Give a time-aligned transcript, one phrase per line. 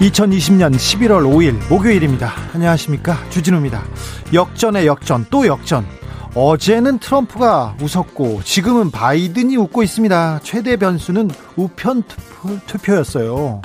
[0.00, 2.32] 2020년 11월 5일 목요일입니다.
[2.54, 3.18] 안녕하십니까.
[3.28, 3.84] 주진우입니다.
[4.32, 5.86] 역전의 역전, 또 역전.
[6.34, 10.40] 어제는 트럼프가 웃었고 지금은 바이든이 웃고 있습니다.
[10.42, 12.04] 최대 변수는 우편
[12.66, 13.60] 투표 였어요.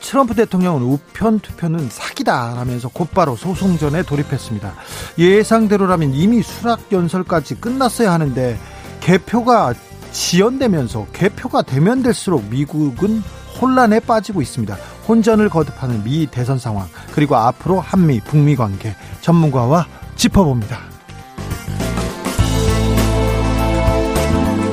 [0.00, 4.74] 트럼프 대통령은 우편 투표는 사기다 라면서 곧바로 소송전에 돌입했습니다.
[5.16, 8.58] 예상대로라면 이미 수락 연설까지 끝났어야 하는데
[8.98, 9.74] 개표가
[10.10, 13.22] 지연되면서 개표가 되면 될수록 미국은
[13.60, 14.76] 혼란에 빠지고 있습니다.
[15.08, 20.78] 혼전을 거듭하는 미 대선 상황 그리고 앞으로 한미 북미 관계 전문가와 짚어봅니다.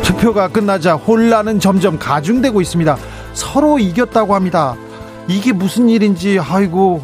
[0.03, 2.97] 투표가 끝나자 혼란은 점점 가중되고 있습니다.
[3.33, 4.75] 서로 이겼다고 합니다.
[5.27, 6.99] 이게 무슨 일인지 아이고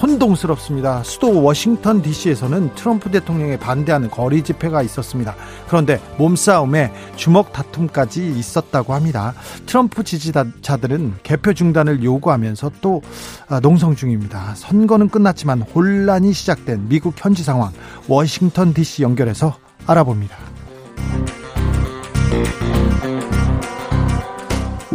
[0.00, 1.02] 혼동스럽습니다.
[1.02, 5.34] 수도 워싱턴 DC에서는 트럼프 대통령에 반대하는 거리 집회가 있었습니다.
[5.66, 9.34] 그런데 몸싸움에 주먹 다툼까지 있었다고 합니다.
[9.66, 13.02] 트럼프 지지자들은 개표 중단을 요구하면서 또
[13.48, 14.54] 아, 농성 중입니다.
[14.54, 17.72] 선거는 끝났지만 혼란이 시작된 미국 현지 상황
[18.08, 20.36] 워싱턴 DC 연결해서 알아봅니다.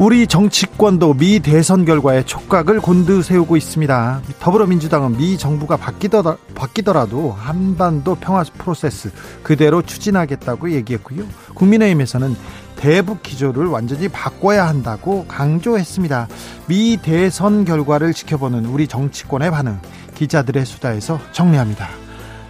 [0.04, 4.22] 우리 정치권도 미 대선 결과에 촉각을 곤두세우고 있습니다.
[4.42, 11.24] 더불어민주당은 미 정부가 바뀌더라, 바뀌더라도 한반도 평화 프로세스 그대로 추진하겠다고 얘기했고요.
[11.54, 12.36] 국민의힘에서는
[12.76, 16.28] 대북 기조를 완전히 바꿔야 한다고 강조했습니다.
[16.68, 19.80] 미 대선 결과를 지켜보는 우리 정치권의 반응
[20.16, 21.88] 기자들의 수다에서 정리합니다.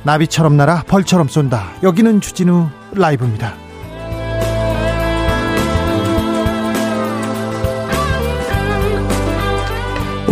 [0.02, 1.74] 나비처럼 날아 벌처럼 쏜다.
[1.84, 3.63] 여기는 주진우 라이브입니다.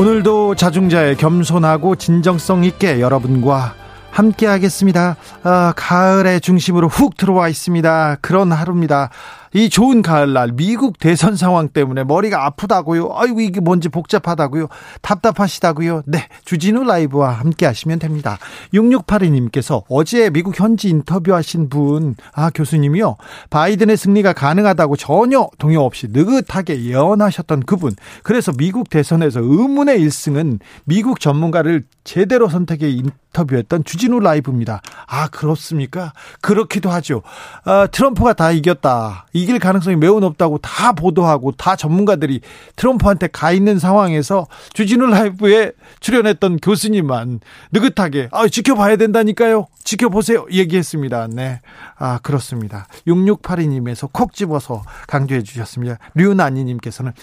[0.01, 3.75] 오늘도 자중자의 겸손하고 진정성 있게 여러분과
[4.09, 5.15] 함께 하겠습니다.
[5.43, 8.17] 아, 가을의 중심으로 훅 들어와 있습니다.
[8.19, 9.11] 그런 하루입니다.
[9.53, 13.11] 이 좋은 가을날 미국 대선 상황 때문에 머리가 아프다고요.
[13.13, 14.67] 아이고 이게 뭔지 복잡하다고요.
[15.01, 16.03] 답답하시다고요.
[16.05, 18.37] 네, 주진우 라이브와 함께 하시면 됩니다.
[18.73, 23.17] 6682님께서 어제 미국 현지 인터뷰하신 분, 아 교수님이요.
[23.49, 27.93] 바이든의 승리가 가능하다고 전혀 동요 없이 느긋하게 예언하셨던 그분.
[28.23, 34.81] 그래서 미국 대선에서 의문의 1승은 미국 전문가를 제대로 선택해 인터뷰했던 주진우 라이브입니다.
[35.07, 36.13] 아 그렇습니까?
[36.41, 37.21] 그렇기도 하죠.
[37.63, 39.27] 아, 트럼프가 다 이겼다.
[39.41, 42.41] 이길 가능성이 매우 높다고 다 보도하고 다 전문가들이
[42.75, 47.39] 트럼프한테 가 있는 상황에서 주진우 라이브에 출연했던 교수님만
[47.71, 49.67] 느긋하게 아, 지켜봐야 된다니까요.
[49.83, 50.45] 지켜보세요.
[50.51, 51.27] 얘기했습니다.
[51.31, 51.61] 네.
[51.97, 52.87] 아, 그렇습니다.
[53.07, 55.97] 6682님에서 콕 집어서 강조해 주셨습니다.
[56.13, 57.13] 류나니 님께서는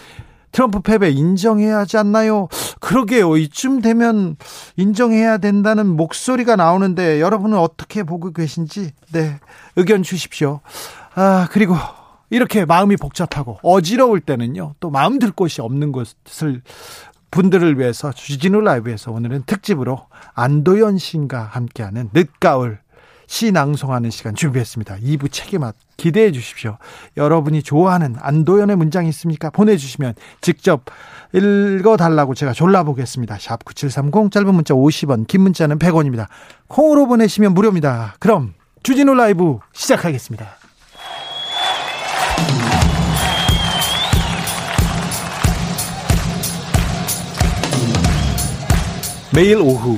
[0.50, 2.48] 트럼프 패배 인정해야 하지 않나요?
[2.80, 3.36] 그러게요.
[3.36, 4.36] 이쯤 되면
[4.76, 9.38] 인정해야 된다는 목소리가 나오는데 여러분은 어떻게 보고 계신지 네
[9.76, 10.60] 의견 주십시오.
[11.14, 11.76] 아 그리고
[12.30, 16.62] 이렇게 마음이 복잡하고 어지러울 때는요, 또 마음 들 곳이 없는 것을
[17.30, 22.80] 분들을 위해서 주진우 라이브에서 오늘은 특집으로 안도현 씨과 함께하는 늦가을
[23.26, 24.96] 시 낭송하는 시간 준비했습니다.
[24.96, 26.78] 2부 책임맛 기대해 주십시오.
[27.18, 29.50] 여러분이 좋아하는 안도현의 문장이 있습니까?
[29.50, 30.86] 보내주시면 직접
[31.34, 33.36] 읽어달라고 제가 졸라보겠습니다.
[33.38, 36.26] 샵 9730 짧은 문자 50원 긴 문자는 100원입니다.
[36.68, 38.14] 콩으로 보내시면 무료입니다.
[38.18, 40.57] 그럼 주진우 라이브 시작하겠습니다.
[49.30, 49.96] 매일 오후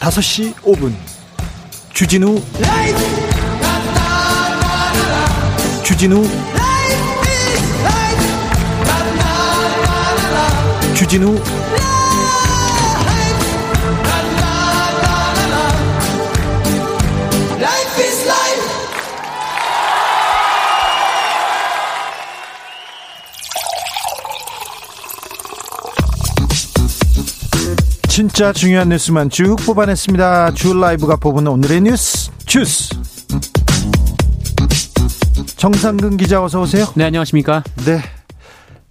[0.00, 0.92] 5시 5분.
[1.92, 2.42] 주진우.
[5.84, 6.26] 주진우.
[10.96, 11.61] 주진우
[28.22, 30.52] 진짜 중요한 뉴스만 쭉 뽑아냈습니다.
[30.52, 32.94] 주 라이브가 뽑은 오늘의 뉴스 주스.
[35.56, 36.84] 정상근 기자 어서 오세요.
[36.94, 37.64] 네 안녕하십니까.
[37.84, 37.98] 네.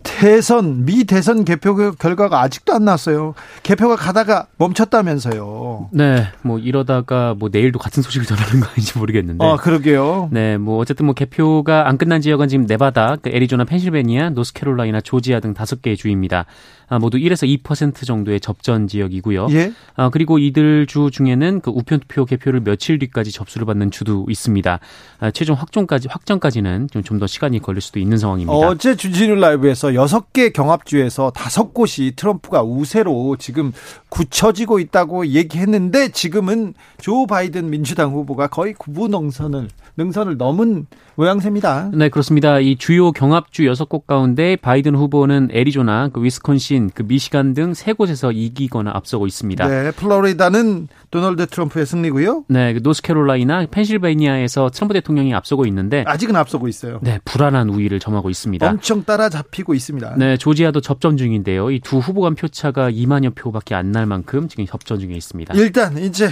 [0.04, 3.34] 대선 미 대선 개표 결과가 아직도 안 나왔어요.
[3.64, 5.90] 개표가 가다가 멈췄다면서요.
[5.94, 9.46] 네, 뭐 이러다가 뭐 내일도 같은 소식을 전하는 거 아닌지 모르겠는데.
[9.46, 10.30] 아, 그러게요.
[10.32, 15.40] 네, 뭐 어쨌든 뭐 개표가 안 끝난 지역은 지금 네바다, 그 애리조나, 펜실베니아, 노스캐롤라이나, 조지아
[15.40, 16.46] 등 다섯 개의 주입니다.
[16.92, 19.48] 아, 모두 1에서 2% 정도의 접전 지역이고요.
[19.52, 19.72] 예.
[19.96, 24.80] 아, 그리고 이들 주 중에는 그 우편 투표 개표를 며칠 뒤까지 접수를 받는 주도 있습니다.
[25.22, 28.52] 아, 최종 확정까지 확정까지는 좀 더 시간이 걸릴 수도 있는 상황입니다.
[28.52, 33.72] 어제 주진우 라이브에서 여섯 개 경합주에서 다섯 곳이 트럼프가 우세로 지금
[34.10, 41.92] 굳혀지고 있다고 얘기했는데 지금은 조 바이든 민주당 후보가 거의 구분 능선을 능선을 넘은 모양새입니다.
[41.94, 42.60] 네, 그렇습니다.
[42.60, 47.94] 이 주요 경합주 여섯 곳 가운데 바이든 후보는 애리조나, 그 위스콘신, 그 미시간 등 세
[47.94, 49.68] 곳에서 이기거나 앞서고 있습니다.
[49.68, 52.46] 네, 플로리다는 도널드 트럼프의 승리고요.
[52.48, 57.00] 네, 그 노스캐롤라이나, 펜실베니아에서 트럼프 대통령이 앞서고 있는데 아직은 앞서고 있어요.
[57.02, 58.68] 네, 불안한 우위를 점하고 있습니다.
[58.70, 60.16] 엄청 따라잡히고 있습니다.
[60.18, 61.70] 네, 조지아도 접전 중인데요.
[61.72, 65.54] 이 두 후보 간 표차가 2만여 표밖에 안 날 만큼 지금 접전 중에 있습니다.
[65.56, 66.30] 일단 이제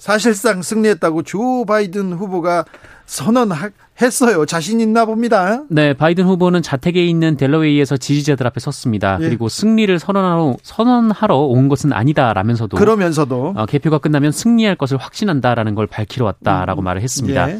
[0.00, 2.64] 사실상 승리했다고 조 바이든 후보가
[3.04, 4.46] 선언했어요.
[4.46, 5.62] 자신 있나 봅니다.
[5.68, 9.18] 네, 바이든 후보는 자택에 있는 델러웨이에서 지지자들 앞에 섰습니다.
[9.20, 9.24] 예.
[9.26, 15.86] 그리고 승리를 선언하러, 선언하러 온 것은 아니다라면서도 그러면서도 어, 개표가 끝나면 승리할 것을 확신한다라는 걸
[15.86, 16.84] 밝히러 왔다라고 음.
[16.84, 17.50] 말을 했습니다.
[17.50, 17.58] 예.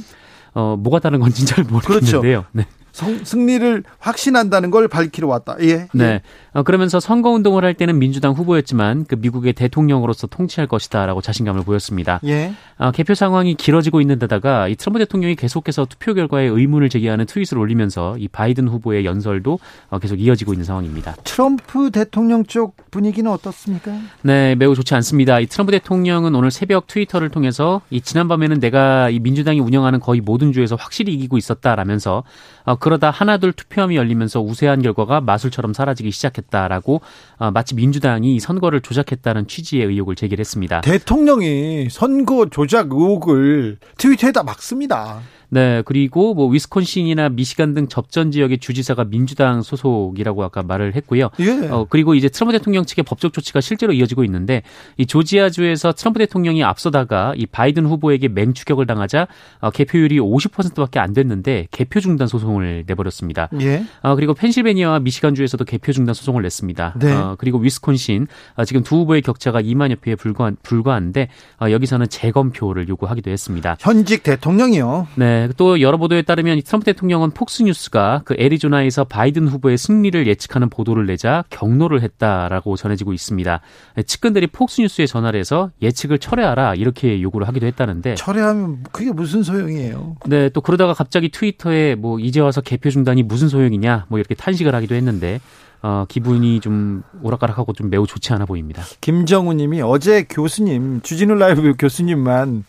[0.55, 2.21] 어, 뭐가 다른 건지 잘 모르겠는데요.
[2.21, 2.45] 그렇죠.
[2.53, 2.67] 네.
[2.93, 5.57] 성, 승리를 확신한다는 걸 밝히러 왔다.
[5.61, 5.89] 예.
[5.93, 6.05] 네.
[6.05, 6.23] 예.
[6.53, 12.21] 어, 그러면서 선거 운동을 할 때는 민주당 후보였지만 그 미국의 대통령으로서 통치할 것이다라고 자신감을 보였습니다.
[12.25, 12.53] 예.
[12.79, 17.59] 어, 개표 상황이 길어지고 있는 데다가 이 트럼프 대통령이 계속해서 투표 결과에 의문을 제기하는 트윗을
[17.59, 19.59] 올리면서 이 바이든 후보의 연설도
[19.91, 21.15] 어, 계속 이어지고 있는 상황입니다.
[21.25, 23.93] 트럼프 대통령 쪽 분위기는 어떻습니까?
[24.23, 25.39] 네, 매우 좋지 않습니다.
[25.41, 30.53] 이 트럼프 대통령은 오늘 새벽 트위터를 통해서 이 지난밤에는 내가 이 민주당이 운영하는 거의 모든
[30.53, 32.25] 주에서 확실히 이기고 있었다라면서
[32.65, 37.01] 어, 그러다 하나둘 투표함이 열리면서 우세한 결과가 마술처럼 사라지기 시작했다라고
[37.39, 40.81] 어, 마치 민주당이 선거를 조작했다는 취지의 의혹을 제기했습니다.
[40.81, 45.21] 대통령이 선거 조작 의혹을 트위터에다 막습니다.
[45.51, 51.31] 네, 그리고 뭐 위스콘신이나 미시간 등 접전 지역의 주지사가 민주당 소속이라고 아까 말을 했고요.
[51.41, 51.69] 예.
[51.69, 54.63] 어, 그리고 이제 트럼프 대통령 측의 법적 조치가 실제로 이어지고 있는데
[54.97, 59.27] 이 조지아주에서 트럼프 대통령이 앞서다가 이 바이든 후보에게 맹추격을 당하자
[59.61, 63.49] 어, 개표율이 50%밖에 안 됐는데 개표 중단 소송을 내버렸습니다.
[63.61, 63.85] 예.
[64.03, 66.95] 어, 그리고 펜실베니아와 미시간주에서도 개표 중단 소송을 냈습니다.
[67.01, 67.13] 네.
[67.13, 71.29] 어, 그리고 위스콘신 어, 지금 두 후보의 격차가 2만여 표에 불과한, 불과한데
[71.61, 73.77] 어, 여기서는 재검표를 요구하기도 했습니다.
[73.81, 75.09] 현직 대통령이요.
[75.17, 75.40] 네.
[75.41, 81.07] 네, 또 여러 보도에 따르면 트럼프 대통령은 폭스뉴스가 그 애리조나에서 바이든 후보의 승리를 예측하는 보도를
[81.07, 83.61] 내자 경로를 했다라고 전해지고 있습니다.
[83.97, 90.17] 네, 측근들이 폭스뉴스에 전화를 해서 예측을 철회하라 이렇게 요구를 하기도 했다는데 철회하면 그게 무슨 소용이에요?
[90.27, 94.75] 네, 또 그러다가 갑자기 트위터에 뭐 이제 와서 개표 중단이 무슨 소용이냐 뭐 이렇게 탄식을
[94.75, 95.41] 하기도 했는데
[95.83, 98.83] 어, 기분이 좀 오락가락하고 좀 매우 좋지 않아 보입니다.
[99.01, 102.65] 김정우 님이 어제 교수님, 주진우 라이브 교수님만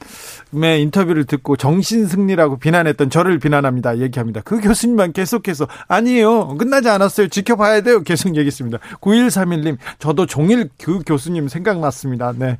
[0.53, 3.99] 의 인터뷰를 듣고 정신 승리라고 비난했던 저를 비난합니다.
[3.99, 4.41] 얘기합니다.
[4.45, 6.55] 그 교수님만 계속해서 아니에요.
[6.57, 7.27] 끝나지 않았어요.
[7.27, 8.01] 지켜봐야 돼요.
[8.03, 8.77] 계속 얘기했습니다.
[9.01, 12.33] 9131님, 저도 종일 그 교수님 생각났습니다.
[12.37, 12.57] 네.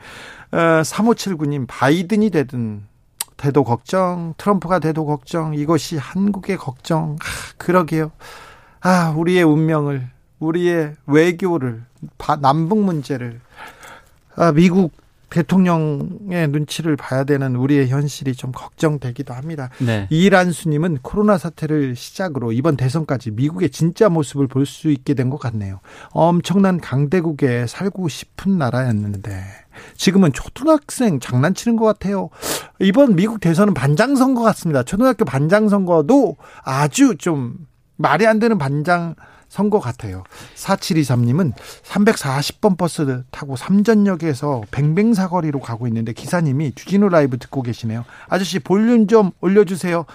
[0.51, 2.83] 어, 3579님, 바이든이 되든
[3.37, 7.15] 대도 걱정, 트럼프가 대도 걱정, 이것이 한국의 걱정.
[7.19, 8.11] 아, 그러게요.
[8.81, 10.09] 아, 우리의 운명을
[10.41, 11.83] 우리의 외교를
[12.41, 13.39] 남북 문제를
[14.35, 14.91] 아, 미국
[15.29, 19.69] 대통령의 눈치를 봐야 되는 우리의 현실이 좀 걱정되기도 합니다.
[19.79, 20.05] 네.
[20.09, 25.79] 이란수님은 코로나 사태를 시작으로 이번 대선까지 미국의 진짜 모습을 볼 수 있게 된 것 같네요.
[26.09, 29.41] 엄청난 강대국에 살고 싶은 나라였는데
[29.95, 32.29] 지금은 초등학생 장난치는 것 같아요.
[32.79, 34.83] 이번 미국 대선은 반장 선거 같습니다.
[34.83, 37.55] 초등학교 반장 선거도 아주 좀
[37.95, 39.15] 말이 안 되는 반장
[39.51, 40.23] 선거 같아요.
[40.55, 41.51] 4723님은
[41.83, 48.05] 340번 버스 타고 삼전역에서 뱅뱅 사거리로 가고 있는데 기사님이 주진우 라이브 듣고 계시네요.
[48.29, 50.05] 아저씨 볼륨 좀 올려주세요.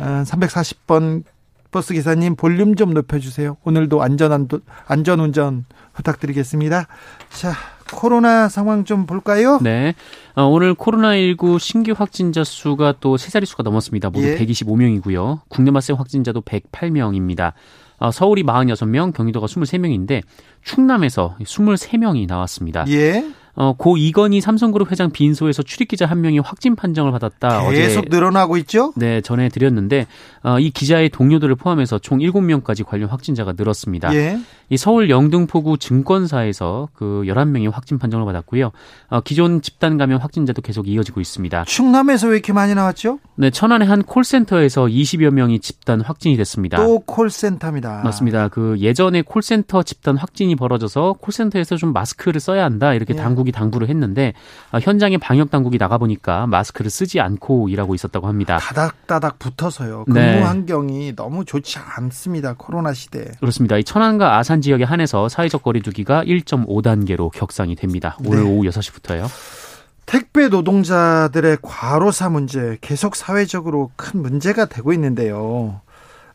[0.00, 1.30] 340번 어,
[1.70, 3.58] 버스 기사님 볼륨 좀 높여주세요.
[3.62, 4.48] 오늘도 안전한
[4.88, 6.88] 안전 운전 부탁드리겠습니다.
[7.30, 7.52] 자
[7.92, 9.60] 코로나 상황 좀 볼까요?
[9.62, 9.94] 네.
[10.34, 14.10] 어, 오늘 코로나19 신규 확진자 수가 또 세 자릿수가 넘었습니다.
[14.10, 14.36] 모두 예.
[14.36, 15.42] 125명이고요.
[15.48, 17.52] 국내 발생 확진자도 108명입니다.
[18.00, 20.22] 어, 서울이 46명, 경기도가 23명인데
[20.62, 22.86] 충남에서 23명이 나왔습니다.
[22.88, 23.24] 예.
[23.54, 27.70] 어, 고 이건희 삼성그룹 회장 빈소에서 출입기자 한 명이 확진 판정을 받았다.
[27.70, 28.92] 계속 어제, 늘어나고 있죠?
[28.96, 30.06] 네, 전해드렸는데
[30.42, 34.14] 어, 이 기자의 동료들을 포함해서 총 7명까지 관련 확진자가 늘었습니다.
[34.14, 34.38] 예.
[34.70, 38.70] 이 서울 영등포구 증권사에서 그 11명이 확진 판정을 받았고요.
[39.08, 41.64] 어, 기존 집단 감염 확진자도 계속 이어지고 있습니다.
[41.64, 43.18] 충남에서 왜 이렇게 많이 나왔죠?
[43.34, 46.76] 네, 천안의 한 콜센터에서 20여 명이 집단 확진이 됐습니다.
[46.76, 48.02] 또 콜센터입니다.
[48.04, 48.48] 맞습니다.
[48.48, 53.18] 그 예전에 콜센터 집단 확진이 벌어져서 콜센터에서 좀 마스크를 써야 한다 이렇게 예.
[53.18, 54.32] 당국 이 당부를 했는데
[54.72, 58.58] 어, 현장에 방역 당국이 나가 보니까 마스크를 쓰지 않고 일하고 있었다고 합니다.
[58.58, 60.04] 다닥다닥 붙어서요.
[60.04, 60.40] 근무 네.
[60.42, 62.54] 환경이 너무 좋지 않습니다.
[62.56, 63.32] 코로나 시대.
[63.40, 63.76] 그렇습니다.
[63.76, 68.16] 이 천안과 아산 지역에 한해서 사회적 거리두기가 1.5단계로 격상이 됩니다.
[68.24, 68.50] 오늘 네.
[68.50, 69.26] 오후 6시부터요.
[70.06, 75.82] 택배 노동자들의 과로사 문제 계속 사회적으로 큰 문제가 되고 있는데요.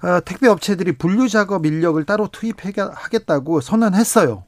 [0.01, 4.43] 어, 택배 업체들이 분류 작업 인력을 따로 투입하겠다고 선언했어요.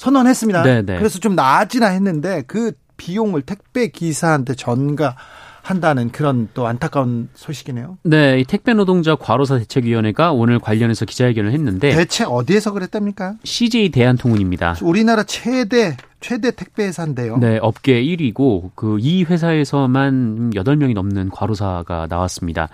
[0.00, 0.62] 선언했습니다.
[0.62, 0.82] 네네.
[0.82, 0.98] 네.
[0.98, 5.14] 그래서 좀 나아지나 했는데 그 비용을 택배 기사한테 전가
[5.62, 7.98] 한다는 그런 또 안타까운 소식이네요.
[8.04, 13.34] 네, 이 택배 노동자 과로사 대책위원회가 오늘 관련해서 기자회견을 했는데 대체 어디에서 그랬답니까?
[13.44, 14.76] CJ 대한통운입니다.
[14.82, 17.38] 우리나라 최대 최대 택배 회사인데요.
[17.38, 22.68] 네, 업계 1위고 그 이 회사에서만 8명이 넘는 과로사가 나왔습니다.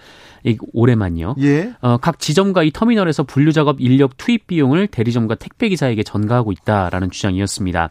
[0.72, 1.36] 올해만요.
[1.40, 1.72] 예.
[1.80, 7.10] 어, 각 지점과 이 터미널에서 분류 작업 인력 투입 비용을 대리점과 택배 기사에게 전가하고 있다라는
[7.10, 7.90] 주장이었습니다.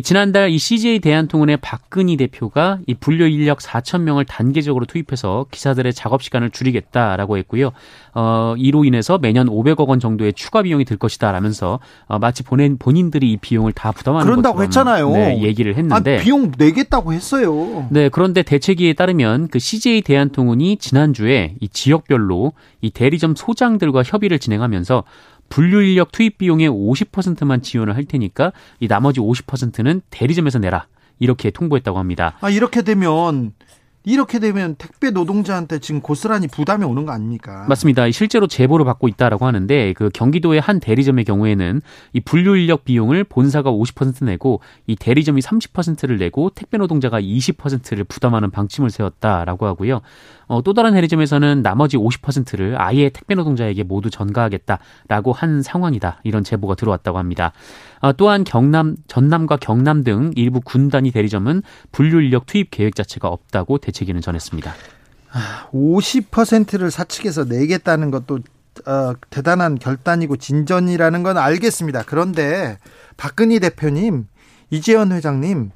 [0.00, 6.22] 지난달 이 CJ 대한통운의 박근희 대표가 이 분류 인력 4천 명을 단계적으로 투입해서 기사들의 작업
[6.22, 7.72] 시간을 줄이겠다라고 했고요.
[8.14, 13.32] 어, 이로 인해서 매년 500억 원 정도의 추가 비용이 들 것이다라면서 어, 마치 본인 본인들이
[13.32, 15.10] 이 비용을 다 부담하는 그런다고 했잖아요.
[15.10, 17.86] 네, 얘기를 했는데 아, 비용 내겠다고 했어요.
[17.90, 25.04] 네, 그런데 대책위에 따르면 그 CJ 대한통운이 지난주에 이 지역별로 이 대리점 소장들과 협의를 진행하면서
[25.52, 30.86] 분류 인력 투입 비용의 50%만 지원을 할 테니까 이 나머지 50%는 대리점에서 내라.
[31.18, 32.38] 이렇게 통보했다고 합니다.
[32.40, 33.52] 아, 이렇게 되면
[34.04, 37.66] 이렇게 되면 택배 노동자한테 지금 고스란히 부담이 오는 거 아닙니까?
[37.68, 38.10] 맞습니다.
[38.10, 41.82] 실제로 제보를 받고 있다라고 하는데 그 경기도의 한 대리점의 경우에는
[42.12, 48.50] 이 분류 인력 비용을 본사가 50% 내고 이 대리점이 30%를 내고 택배 노동자가 20%를 부담하는
[48.50, 50.00] 방침을 세웠다라고 하고요.
[50.48, 56.20] 어, 또 다른 대리점에서는 나머지 50%를 아예 택배 노동자에게 모두 전가하겠다라고 한 상황이다.
[56.24, 57.52] 이런 제보가 들어왔다고 합니다.
[58.02, 63.78] 어, 또한 경남, 전남과 경남 등 일부 군단위 대리점은 분류 인력 투입 계획 자체가 없다고
[63.78, 64.74] 대책위는 전했습니다.
[65.72, 68.40] 50%를 사측에서 내겠다는 것도
[68.86, 72.02] 어, 대단한 결단이고 진전이라는 건 알겠습니다.
[72.04, 72.78] 그런데
[73.16, 74.26] 박근희 대표님,
[74.70, 75.70] 이재현 회장님,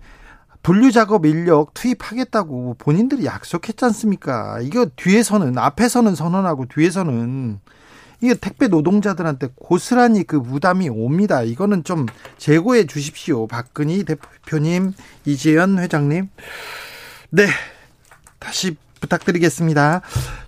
[0.62, 4.60] 분류 작업 인력 투입하겠다고 본인들이 약속했지 않습니까?
[4.62, 7.60] 이거 뒤에서는 앞에서는 선언하고 뒤에서는
[8.20, 11.42] 이게 택배 노동자들한테 고스란히 그 부담이 옵니다.
[11.42, 12.06] 이거는 좀
[12.38, 13.46] 재고해 주십시오.
[13.46, 14.94] 박근희 대표님,
[15.24, 16.28] 이재현 회장님.
[17.30, 17.48] 네.
[18.38, 20.02] 다시 부탁드리겠습니다.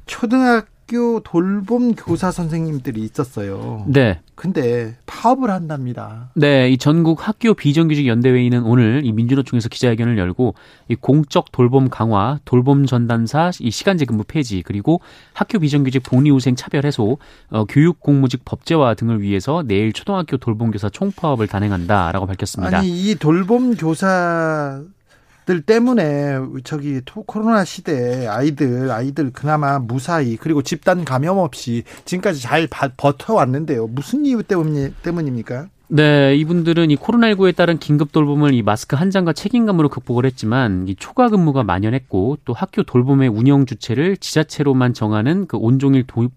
[0.07, 3.85] 초등학교 학교 돌봄 교사 선생님들이 있었어요.
[3.88, 4.21] 네.
[4.35, 6.30] 근데 파업을 한답니다.
[6.35, 10.54] 네, 이 전국 학교 비정규직 연대회의는 오늘 이 민주노총에서 기자회견을 열고
[10.88, 15.02] 이 공적 돌봄 강화, 돌봄 전담사 이 시간제 근무 폐지 그리고
[15.35, 17.18] 학교 비정규직 복리후생 차별 해소,
[17.50, 22.78] 어, 교육 공무직 법제화 등을 위해서 내일 초등학교 돌봄 교사 총파업을 단행한다라고 밝혔습니다.
[22.78, 24.80] 아니 이 돌봄 교사
[25.49, 32.69] 들 때문에 저기 코로나 시대에 아이들 아이들 그나마 무사히 그리고 집단 감염 없이 지금까지 잘
[32.99, 33.87] 버텨왔는데요.
[33.87, 35.71] 무슨 이유 때문입니까?
[35.90, 40.95] 네, 이분들은 이 코로나19에 따른 긴급 돌봄을 이 마스크 한 장과 책임감으로 극복을 했지만 이
[40.95, 46.28] 초과 근무가 만연했고 또 학교 돌봄의 운영 주체를 지자체로만 정하는 그 온종일 도,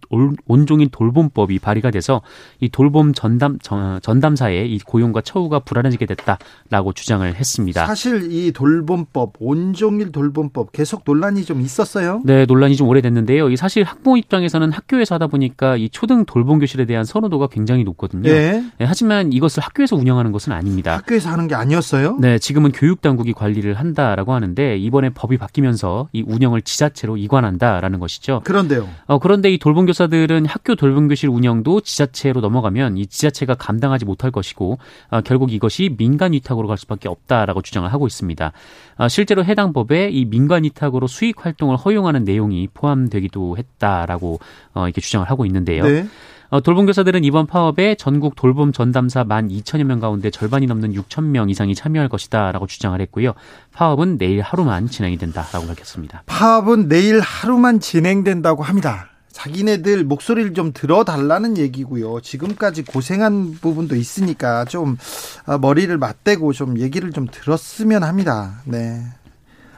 [0.48, 2.22] 온종일 돌봄법이 발의가 돼서
[2.62, 7.86] 이 돌봄 전담 전담사의 이 고용과 처우가 불안해지게 됐다라고 주장을 했습니다.
[7.88, 12.22] 사실 이 돌봄법 온종일 돌봄법 계속 논란이 좀 있었어요.
[12.24, 13.50] 네, 논란이 좀 오래됐는데요.
[13.50, 18.32] 이 사실 학부모 입장에서는 학교에서 하다 보니까 이 초등 돌봄 교실에 대한 선호도가 굉장히 높거든요.
[18.32, 18.64] 네.
[18.78, 20.96] 네 하지만 이 이것을 학교에서 운영하는 것은 아닙니다.
[20.98, 22.18] 학교에서 하는 게 아니었어요?
[22.20, 28.42] 네, 지금은 교육 당국이 관리를 한다라고 하는데 이번에 법이 바뀌면서 이 운영을 지자체로 이관한다라는 것이죠.
[28.44, 28.88] 그런데요.
[29.08, 34.30] 어, 그런데 이 돌봄 교사들은 학교 돌봄 교실 운영도 지자체로 넘어가면 이 지자체가 감당하지 못할
[34.30, 34.78] 것이고
[35.10, 38.52] 어, 결국 이것이 민간 위탁으로 갈 수밖에 없다라고 주장을 하고 있습니다.
[38.98, 44.40] 어, 실제로 해당 법에 이 민간 위탁으로 수익 활동을 허용하는 내용이 포함되기도 했다라고
[44.76, 45.84] 어, 이렇게 주장을 하고 있는데요.
[45.84, 46.06] 네.
[46.52, 51.50] 어, 돌봄교사들은 이번 파업에 전국 돌봄 전담사 1만 2천여 명 가운데 절반이 넘는 6천 명
[51.50, 53.34] 이상이 참여할 것이다라고 주장을 했고요.
[53.72, 56.24] 파업은 내일 하루만 진행이 된다라고 밝혔습니다.
[56.26, 59.08] 파업은 내일 하루만 진행된다고 합니다.
[59.32, 62.20] 자기네들 목소리를 좀 들어달라는 얘기고요.
[62.20, 64.98] 지금까지 고생한 부분도 있으니까 좀
[65.46, 68.62] 어, 머리를 맞대고 좀 얘기를 좀 들었으면 합니다.
[68.66, 69.02] 네.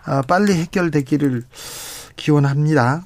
[0.05, 1.43] 아, 빨리 해결되기를
[2.15, 3.05] 기원합니다.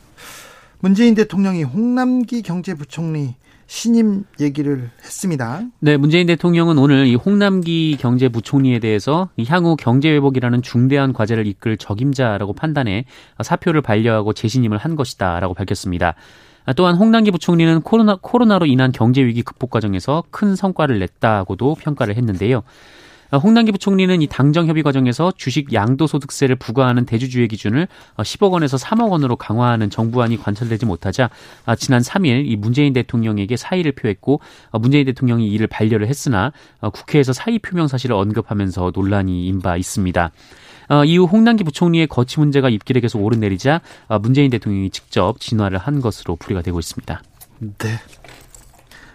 [0.80, 3.36] 문재인 대통령이 홍남기 경제부총리
[3.68, 5.62] 신임 얘기를 했습니다.
[5.80, 12.54] 네, 문재인 대통령은 오늘 이 홍남기 경제부총리에 대해서 향후 경제 회복이라는 중대한 과제를 이끌 적임자라고
[12.54, 13.06] 판단해
[13.44, 16.16] 사표를 반려하고 재신임을 한 것이다라고 밝혔습니다.
[16.76, 22.64] 또한 홍남기 부총리는 코로나, 코로나로 인한 경제 위기 극복 과정에서 큰 성과를 냈다고도 평가를 했는데요.
[23.32, 29.36] 홍남기 부총리는 이 당정 협의 과정에서 주식 양도소득세를 부과하는 대주주의 기준을 10억 원에서 3억 원으로
[29.36, 31.30] 강화하는 정부안이 관철되지 못하자
[31.66, 34.40] 아, 지난 3일 이 문재인 대통령에게 사의를 표했고
[34.72, 40.32] 어, 문재인 대통령이 이를 반려를 했으나 어, 국회에서 사의 표명 사실을 언급하면서 논란이 임바 있습니다.
[40.90, 43.82] 어, 이후 홍남기 부총리의 거치 문제가 입길에 계속 오르내리자
[44.22, 47.22] 문재인 대통령이 직접 진화를 한 것으로 풀이가 되고 있습니다.
[47.60, 47.90] 네.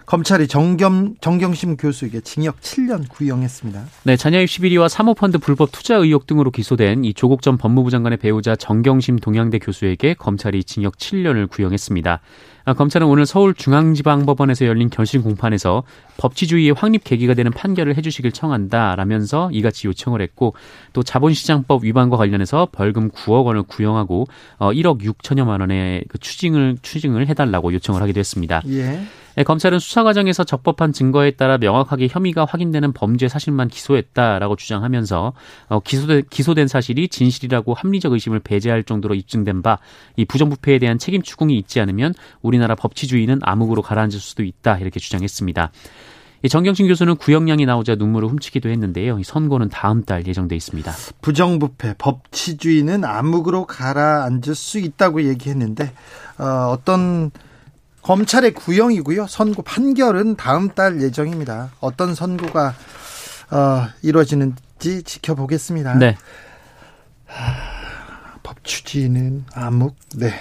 [0.07, 3.85] 검찰이 정겸, 정경심 교수 에게 징역 7년 구형했습니다.
[4.05, 7.91] 네, 자녀 입 시 비리와 사모펀드 불법 투자 의혹 등으로 기소된 이 조국 전 법무부
[7.91, 12.21] 장관의 배우자 정경심 동양대 교수에게 검찰이 징역 7년을 구형했습니다.
[12.65, 15.83] 아, 검찰은 오늘 서울중앙지방법원에서 열린 결심 공판에서
[16.19, 20.55] 법치주의의 확립 계기가 되는 판결을 해주시길 청한다라면서 이같이 요청을 했고
[20.93, 24.27] 또 자본시장법 위반과 관련해서 벌금 9억 원을 구형하고
[24.59, 28.63] 1억 어, 6천여만 원의 그 추징을 추징을 해달라고 요청을 하기도 했습니다.
[28.69, 29.01] 예.
[29.37, 35.33] 네, 검찰은 수사 과정에서 적법한 증거에 따라 명확하게 혐의가 확인되는 범죄 사실만 기소했다라고 주장하면서
[35.69, 39.79] 어, 기소된, 기소된 사실이 진실이라고 합리적 의심을 배제할 정도로 입증된 바
[40.17, 45.71] 이 부정부패에 대한 책임 추궁이 있지 않으면 우리나라 법치주의는 암흑으로 가라앉을 수도 있다 이렇게 주장했습니다.
[46.49, 49.21] 정경심 교수는 구형량이 나오자 눈물을 훔치기도 했는데요.
[49.21, 50.93] 이 선고는 다음 달 예정돼 있습니다.
[51.21, 55.93] 부정부패, 법치주의는 암흑으로 가라앉을 수 있다고 얘기했는데
[56.39, 57.31] 어, 어떤
[58.03, 59.27] 검찰의 구형이고요.
[59.29, 61.71] 선고 판결은 다음 달 예정입니다.
[61.81, 62.75] 어떤 선고가
[63.51, 65.95] 어, 이루어지는지 지켜보겠습니다.
[65.95, 66.17] 네.
[67.27, 69.97] 하, 법추지는 암묵.
[70.17, 70.33] 네.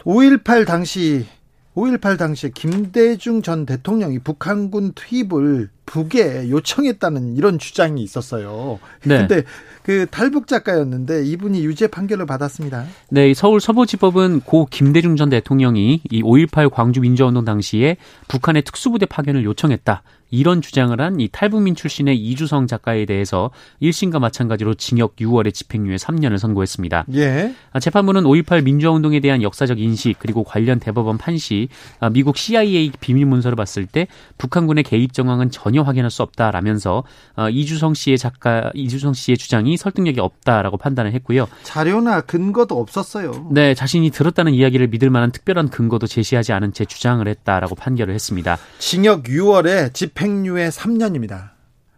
[0.00, 1.26] 5.18 당시
[1.74, 8.78] 5.18 당시에 김대중 전 대통령이 북한군 투입을 북에 요청했다는 이런 주장이 있었어요.
[9.04, 9.26] 네.
[9.26, 9.44] 근데
[9.84, 12.86] 그 탈북 작가였는데 이분이 유죄 판결을 받았습니다.
[13.10, 17.98] 네, 서울 서부지법은 고 김대중 전 대통령이 이 5.18 광주 민주화운동 당시에
[18.28, 20.02] 북한의 특수부대 파견을 요청했다.
[20.30, 23.50] 이런 주장을 한 이 탈북민 출신의 이주성 작가에 대해서
[23.82, 27.06] 1심과 마찬가지로 징역 6월에 집행유예 3년을 선고했습니다.
[27.14, 27.54] 예.
[27.72, 31.68] 아, 재판부는 5.18 민주화운동에 대한 역사적 인식 그리고 관련 대법원 판시
[32.00, 34.06] 아, 미국 CIA 비밀 문서를 봤을 때
[34.38, 37.04] 북한군의 개입 정황은 전혀 확인할 수 없다라면서
[37.36, 41.46] 아, 이주성 씨의 작가 이주성 씨의 주장이 설득력이 없다라고 판단을 했고요.
[41.62, 43.48] 자료나 근거도 없었어요.
[43.50, 48.58] 네, 자신이 들었다는 이야기를 믿을 만한 특별한 근거도 제시하지 않은 채 주장을 했다라고 판결을 했습니다.
[48.78, 51.50] 징역 6월에 집행 집행유예 3년입니다.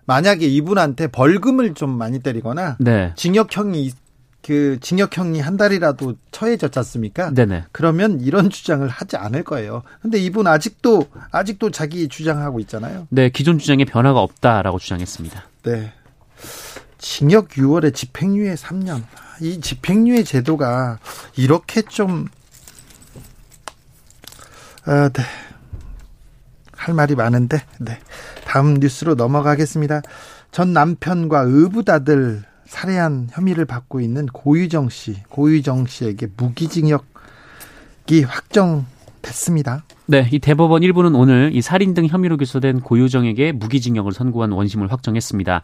[0.05, 3.13] 만약에 이분한테 벌금을 좀 많이 때리거나 네.
[3.17, 3.93] 징역형이
[4.43, 7.33] 그 징역형이 한 달이라도 처해졌지 않습니까?
[7.35, 7.65] 네네.
[7.73, 9.83] 그러면 이런 주장을 하지 않을 거예요.
[10.01, 13.09] 근데 이분 아직도 아직도 자기 주장하고 있잖아요.
[13.11, 15.43] 네, 기존 주장에 변화가 없다라고 주장했습니다.
[15.65, 15.93] 네.
[16.99, 19.03] 징역 6월에 집행유예 3년.
[19.41, 20.99] 이 집행유예 제도가
[21.37, 22.27] 이렇게 좀
[24.85, 25.23] 아, 네.
[26.73, 27.99] 할 말이 많은데 네.
[28.45, 30.03] 다음 뉴스로 넘어가겠습니다.
[30.53, 37.03] 전 남편과 의붓아들 살해한 혐의를 받고 있는 고유정 씨, 고유정 씨에게 무기징역이
[38.27, 39.85] 확정됐습니다.
[40.07, 45.63] 네, 이 대법원 일부는 오늘 이 살인 등 혐의로 기소된 고유정에게 무기징역을 선고한 원심을 확정했습니다.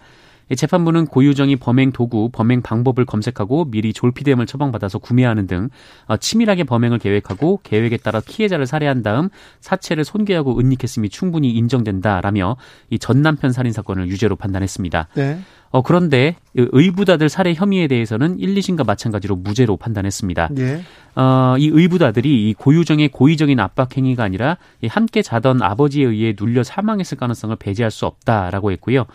[0.56, 5.68] 재판부는 고유정이 범행 도구, 범행 방법을 검색하고 미리 졸피뎀을 처방받아서 구매하는 등
[6.06, 9.28] 어, 치밀하게 범행을 계획하고 계획에 따라 피해자를 살해한 다음
[9.60, 12.56] 사체를 손괴하고 은닉했음이 충분히 인정된다라며
[12.90, 15.08] 이 전 남편 살인 사건을 유죄로 판단했습니다.
[15.14, 15.38] 네.
[15.70, 20.50] 어, 그런데 의부다들 살해 혐의에 대해서는 1, 2심과 마찬가지로 무죄로 판단했습니다.
[20.52, 20.82] 네.
[21.16, 24.56] 어, 이 의부다들이 이 고유정의 고의적인 압박 행위가 아니라
[24.88, 29.06] 함께 자던 아버지에 의해 눌려 사망했을 가능성을 배제할 수 없다라고 했고요.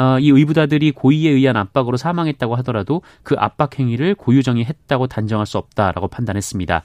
[0.00, 5.58] 어, 이 의부다들이 고의에 의한 압박으로 사망했다고 하더라도 그 압박 행위를 고유정이 했다고 단정할 수
[5.58, 6.84] 없다라고 판단했습니다.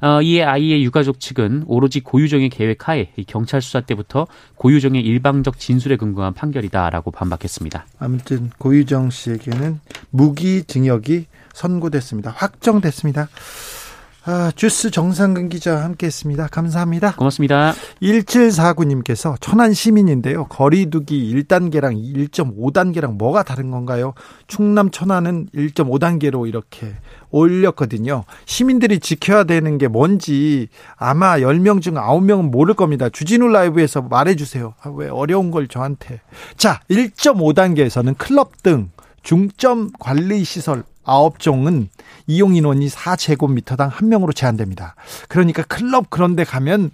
[0.00, 5.96] 어, 이에 아이의 유가족 측은 오로지 고유정의 계획 하에 경찰 수사 때부터 고유정의 일방적 진술에
[5.96, 7.86] 근거한 판결이다라고 반박했습니다.
[7.98, 12.30] 아무튼 고유정 씨에게는 무기징역이 선고됐습니다.
[12.30, 13.28] 확정됐습니다.
[14.26, 16.46] 아, 주스 정상근 기자 함께했습니다.
[16.46, 17.14] 감사합니다.
[17.16, 17.74] 고맙습니다.
[18.00, 20.46] 1749님께서 천안 시민인데요.
[20.46, 21.94] 거리두기 1단계랑
[22.30, 24.14] 1.5단계랑 뭐가 다른 건가요?
[24.46, 26.94] 충남 천안은 1.5단계로 이렇게
[27.30, 28.24] 올렸거든요.
[28.46, 33.10] 시민들이 지켜야 되는 게 뭔지 아마 10명 중 9명은 모를 겁니다.
[33.10, 34.74] 주진우 라이브에서 말해주세요.
[34.80, 36.22] 아, 왜 어려운 걸 저한테.
[36.56, 38.90] 자, 1.5단계에서는 클럽 등
[39.22, 41.88] 중점 관리 시설 9종은
[42.26, 44.94] 이용 인원이 4제곱미터당 한 명으로 제한됩니다.
[45.28, 46.90] 그러니까 클럽 그런 데 가면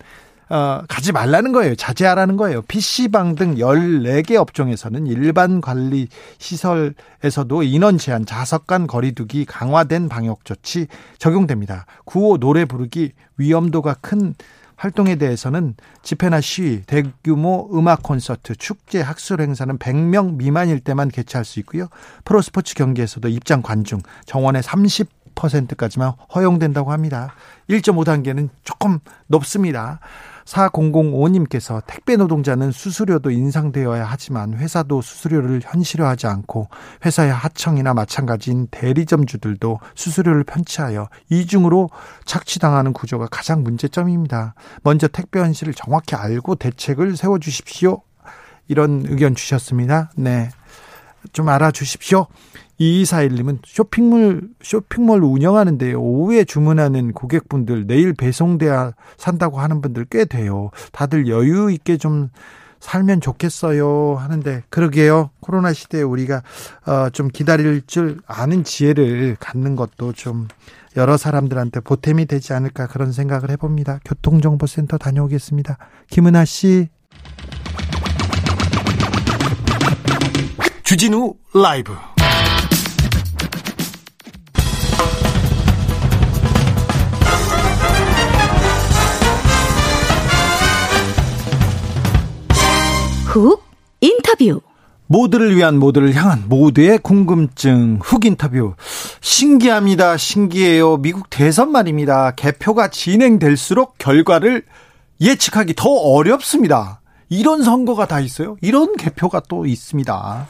[0.51, 1.77] 어, 가지 말라는 거예요.
[1.77, 2.63] 자제하라는 거예요.
[2.63, 10.89] PC방 등 14개 업종에서는 일반 관리 시설에서도 인원 제한, 자석 간 거리두기 강화된 방역 조치
[11.19, 11.87] 적용됩니다.
[12.05, 14.35] 구호 노래 부르기 위험도가 큰
[14.81, 21.61] 활동에 대해서는 집회나 시위, 대규모 음악 콘서트, 축제, 학술 행사는 100명 미만일 때만 개최할 수
[21.61, 21.89] 있고요.
[22.25, 27.35] 프로스포츠 경기에서도 입장 관중 정원의 30%까지만 허용된다고 합니다.
[27.69, 30.01] 1.5단계는 조금 높습니다.
[30.51, 36.69] 4005님께서 택배 노동자는 수수료도 인상되어야 하지만 회사도 수수료를 현실화하지 않고
[37.05, 41.91] 회사의 하청이나 마찬가지인 대리점주들도 수수료를 편취하여 이중으로
[42.25, 44.55] 착취당하는 구조가 가장 문제점입니다.
[44.83, 48.03] 먼저 택배 현실을 정확히 알고 대책을 세워 주십시오.
[48.69, 50.11] 이런 의견 주셨습니다.
[50.17, 50.51] 네.
[51.33, 52.27] 좀 알아주십시오.
[52.81, 56.01] 2241님은 쇼핑몰, 쇼핑몰 운영하는데요.
[56.01, 60.71] 오후에 주문하는 고객분들 내일 배송돼야 산다고 하는 분들 꽤 돼요.
[60.93, 62.31] 다들 여유 있게 좀
[62.81, 65.31] 살면 좋겠어요 하는데 그러게요.
[65.41, 66.43] 코로나 시대에 우리가
[66.87, 70.49] 어, 좀 기다릴 줄 아는 지혜를 갖는 것도 좀
[70.97, 74.01] 여러 사람들한테 보탬이 되지 않을까 그런 생각을 해봅니다.
[74.05, 75.77] 교통정보센터 다녀오겠습니다.
[76.09, 76.89] 김은아 씨.
[80.91, 81.93] 주진우 라이브.
[93.27, 93.63] 훅
[94.01, 94.61] 인터뷰.
[95.07, 98.75] 모두를 위한 모두를 향한 모두의 궁금증 훅 인터뷰.
[99.21, 100.17] 신기합니다.
[100.17, 100.97] 신기해요.
[100.97, 102.33] 미국 대선 말입니다.
[102.33, 104.65] 개표가 진행될수록 결과를
[105.21, 107.00] 예측하기 더 어렵습니다
[107.31, 108.57] 이런 선거가 다 있어요?
[108.61, 110.47] 이런 개표가 또 있습니다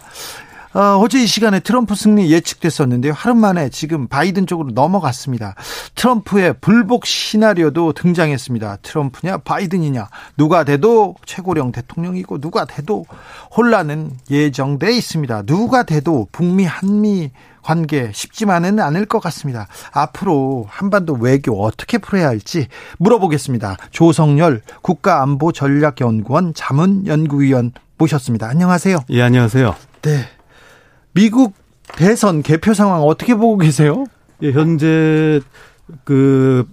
[0.72, 3.12] 어, 어제 이 시간에 트럼프 승리 예측됐었는데요.
[3.12, 5.56] 하루 만에 지금 바이든 쪽으로 넘어갔습니다.
[5.96, 8.78] 트럼프의 불복 시나리오도 등장했습니다.
[8.82, 13.04] 트럼프냐 바이든이냐 누가 돼도 최고령 대통령이고 누가 돼도
[13.56, 15.42] 혼란은 예정돼 있습니다.
[15.42, 19.66] 누가 돼도 북미 한미 관계 쉽지만은 않을 것 같습니다.
[19.92, 23.76] 앞으로 한반도 외교 어떻게 풀어야 할지 물어보겠습니다.
[23.90, 28.48] 조성열 국가안보전략연구원 자문연구위원 모셨습니다.
[28.48, 29.00] 안녕하세요.
[29.10, 29.74] 예, 안녕하세요.
[30.02, 30.39] 네.
[31.12, 31.54] 미국
[31.96, 34.04] 대선 개표 상황 어떻게 보고 계세요?
[34.42, 35.40] 예, 현재
[36.04, 36.66] 그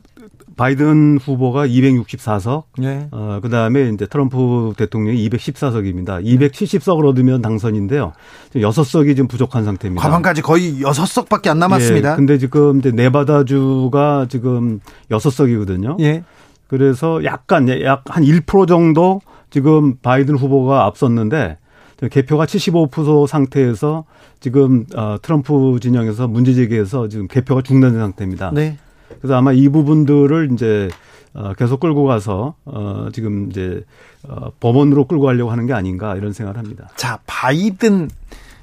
[0.56, 3.08] 바이든 후보가 264석, 네.
[3.12, 6.24] 어, 그 다음에 이제 트럼프 대통령이 214석입니다.
[6.26, 8.14] 270석을 얻으면 당선인데요.
[8.56, 10.02] 6석이 지금 부족한 상태입니다.
[10.02, 12.12] 과반까지 거의 6석밖에 안 남았습니다.
[12.14, 14.80] 예, 근데 지금 이제 네바다주가 지금
[15.12, 16.00] 6석이거든요.
[16.02, 16.24] 예.
[16.68, 19.22] 그래서 약간, 약 한 1% 정도
[19.52, 21.58] 지금 바이든 후보가 앞섰는데
[22.00, 24.06] 개표가 75% 상태에서
[24.40, 28.52] 지금 어, 트럼프 진영에서 문제 제기해서 지금 개표가 중단된 상태입니다.
[28.54, 28.78] 네.
[29.20, 30.90] 그래서 아마 이 부분들을 이제
[31.34, 33.84] 어, 계속 끌고 가서 어, 지금 이제
[34.28, 36.90] 어, 법원으로 끌고 가려고 하는 게 아닌가 이런 생각을 합니다.
[36.96, 38.10] 자, 바이든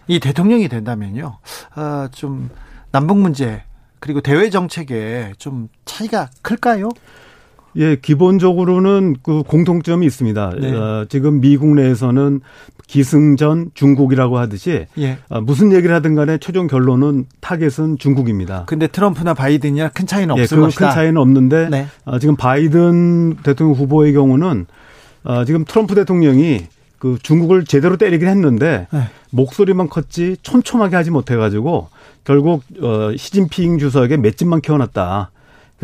[0.07, 1.39] 이 대통령이 된다면요,
[1.77, 2.51] 어, 좀
[2.91, 3.63] 남북 문제
[4.01, 6.91] 그리고 대외 정책에 좀 차이가 클까요?
[7.77, 10.53] 예, 기본적으로는 그 공통점이 있습니다.
[10.61, 10.73] 네.
[10.73, 12.41] 어, 지금 미국 내에서는
[12.87, 15.19] 기승전 중국이라고 하듯이 예.
[15.29, 18.65] 어, 무슨 얘기를 하든 간에 최종 결론은 타겟은 중국입니다.
[18.67, 20.89] 근데 트럼프나 바이든이랑 큰 차이는 예, 없을 그 것이다.
[20.89, 21.87] 큰 차이는 없는데 네.
[22.05, 24.67] 어, 지금 바이든 대통령 후보의 경우는
[25.25, 26.67] 어, 지금 트럼프 대통령이
[26.99, 29.01] 그 중국을 제대로 때리긴 했는데 네.
[29.31, 31.89] 목소리만 컸지 촘촘하게 하지 못해가지고
[32.25, 35.31] 결국 어, 시진핑 주석의 맷집만 키워놨다.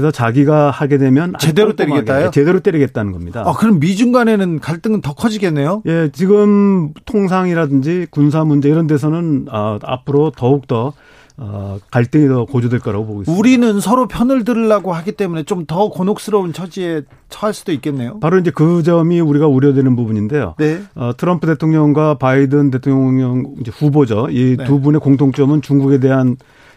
[0.00, 2.30] 그래서 자기가 하게 되면 제대로 때리겠다요?
[2.30, 3.42] 제대로 때리겠다는 겁니다.
[3.46, 5.82] 아, 그럼 미중 간에는 갈등은 더 커지겠네요?
[5.86, 10.94] 예, 지금 통상이라든지 군사 문제 이런 데서는 아, 앞으로 더욱 더
[11.42, 13.38] 어, 갈등이 더 고조될 거라고 보고 있습니다.
[13.38, 18.18] 우리는 서로 편을 들으려고 하기 때문에 좀 더 곤혹스러운 처지에 처할 수도 있겠네요.
[18.20, 20.54] 바로 이제 그 점이 우리가 우려되는 부분인데요.
[20.58, 20.82] 네.
[20.94, 24.28] 어, 트럼프 대통령과 바이든 대통령 후보죠.
[24.30, 24.80] 이두 네.
[24.82, 26.36] 분의 공통점은 중국에 대한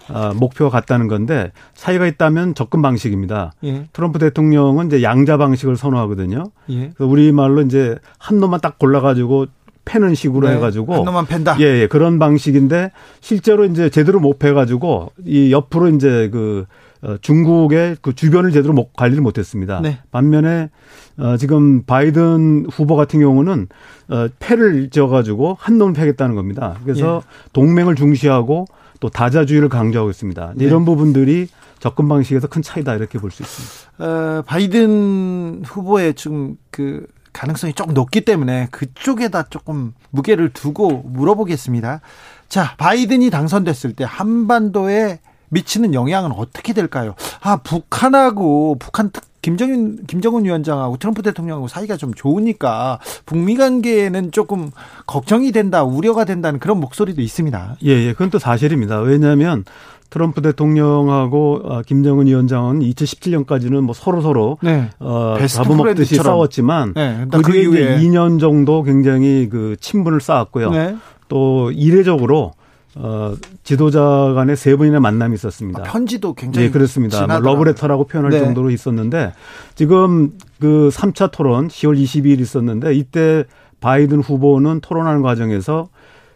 [0.10, 3.54] 어, 목표가 같다는 건데 사이가 있다면 접근 방식입니다.
[3.64, 3.88] 예.
[3.94, 6.52] 트럼프 대통령은 이제 양자 방식을 선호하거든요.
[6.70, 6.92] 예.
[6.96, 9.48] 그래서 우리 말로 이제 한 놈만 딱 골라가지고
[9.86, 10.56] 패는 식으로 네.
[10.56, 11.58] 해가지고 한 놈만 팬다.
[11.60, 16.66] 예, 예, 그런 방식인데 실제로 이제 제대로 못 패가지고 이 옆으로 이제 그
[17.02, 19.82] 어, 중국의 그 주변을 제대로 관리를 못했습니다.
[19.82, 20.00] 네.
[20.12, 20.70] 반면에
[21.18, 23.68] 어, 지금 바이든 후보 같은 경우는
[24.10, 26.78] 어, 패를 지어가지고 한 놈을 패겠다는 겁니다.
[26.84, 27.50] 그래서 예.
[27.52, 28.66] 동맹을 중시하고
[29.04, 30.54] 또 다자주의를 강조하고 있습니다.
[30.56, 30.64] 네.
[30.64, 31.50] 이런 부분들이
[31.82, 33.92] 접근 방식에서 큰 차이다 이렇게 볼 수 있습니다.
[34.02, 42.00] 어, 바이든 후보의 지금 그 가능성이 조금 높기 때문에 그쪽에다 조금 무게를 두고 물어보겠습니다.
[42.48, 47.16] 자, 바이든이 당선됐을 때 한반도에 미치는 영향은 어떻게 될까요?
[47.42, 54.72] 아, 북한하고 북한 특 김정은 김정은 위원장하고 트럼프 대통령하고 사이가 좀 좋으니까 북미 관계에는 조금
[55.06, 57.76] 걱정이 된다, 우려가 된다는 그런 목소리도 있습니다.
[57.84, 58.14] 예, 예.
[58.14, 59.02] 그건 또 사실입니다.
[59.02, 59.66] 왜냐하면
[60.10, 64.90] 트럼프 대통령하고 어, 김정은 위원장은 2017년까지는 뭐 서로 서로 네.
[65.00, 67.26] 어, 잡아먹듯이 싸웠지만 네.
[67.44, 70.70] 그 이제 2년 정도 굉장히 그 친분을 쌓았고요.
[70.72, 70.96] 네.
[71.28, 72.54] 또 이례적으로
[72.96, 75.82] 어, 지도자 간의 세 번이나 만남이 있었습니다.
[75.82, 76.68] 아, 편지도 굉장히.
[76.68, 77.26] 네, 그렇습니다.
[77.26, 78.40] 뭐 러브레터라고 표현할 네.
[78.40, 79.34] 정도로 있었는데
[79.76, 83.46] 지금 그 3차 토론 10월 22일 있었는데 이때
[83.80, 85.90] 바이든 후보는 토론하는 과정에서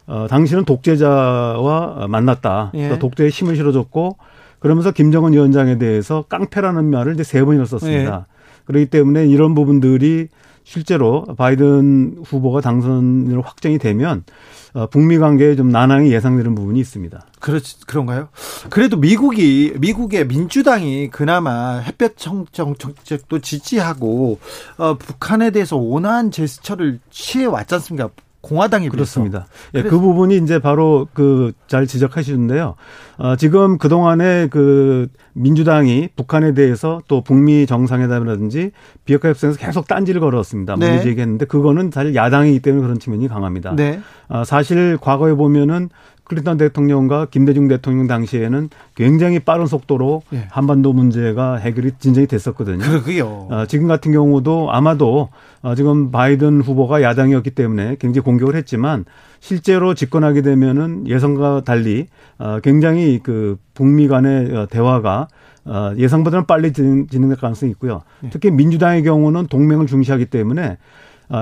[0.08, 2.72] 어, 당신은 독재자와 만났다.
[2.76, 2.98] 예.
[2.98, 4.18] 독재에 힘을 실어줬고
[4.60, 8.26] 그러면서 김정은 위원장에 대해서 깡패라는 말을 이제 세 번이나 썼습니다.
[8.28, 8.38] 예.
[8.66, 10.30] 그렇기 때문에 이런 부분들이
[10.64, 14.24] 실제로 바이든 후보가 당선으로 확정이 되면
[14.67, 17.26] 어, 북미 관계에 좀 난항이 예상되는 부분이 있습니다.
[17.40, 18.30] 그렇 그런가요?
[18.70, 24.40] 그래도 미국이 미국의 민주당이 그나마 햇볕 청정 정책도 지지하고
[24.78, 28.10] 어, 북한에 대해서 온화한 제스처를 취해 왔지 않습니까?
[28.42, 29.48] 공화당이 그렇습니다.
[29.74, 32.76] 예, 그 부분이 이제 바로 그 잘 지적하시는데요.
[33.18, 38.72] 어, 지금 그 동안에 그 민주당이 북한에 대해서 또 북미 정상회담이라든지
[39.06, 40.76] 비핵화 협상에서 계속 딴지를 걸었습니다.
[40.78, 40.94] 네.
[40.94, 43.76] 문제 얘기했는데 그거는 사실 야당이기 때문에 그런 측면이 강합니다.
[43.76, 44.00] 네.
[44.30, 45.90] 어, 사실 과거에 보면은
[46.28, 50.48] 클린턴 대통령과 김대중 대통령 당시에는 굉장히 빠른 속도로 예.
[50.50, 52.80] 한반도 문제가 해결이 진정이 됐었거든요.
[52.80, 53.48] 그러게요.
[53.50, 55.30] 어, 지금 같은 경우도 아마도
[55.62, 59.06] 어, 지금 바이든 후보가 야당이었기 때문에 굉장히 공격을 했지만
[59.40, 65.30] 실제로 집권하게 되면은 예상과 달리 어, 굉장히 그 북미 간의 어, 대화가
[65.64, 68.02] 어, 예상보다는 빨리 진행될 가능성이 있고요.
[68.26, 68.30] 예.
[68.30, 70.78] 특히 민주당의 경우는 동맹을 중시하기 때문에 어,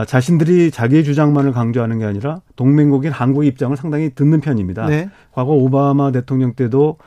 [0.07, 4.87] 자신들이 자기의 주장만을 강조하는 게 아니라 동맹국인 한국의 입장을 상당히 듣는 편입니다.
[4.87, 5.09] 네.
[5.31, 6.97] 과거 오바마 대통령 때도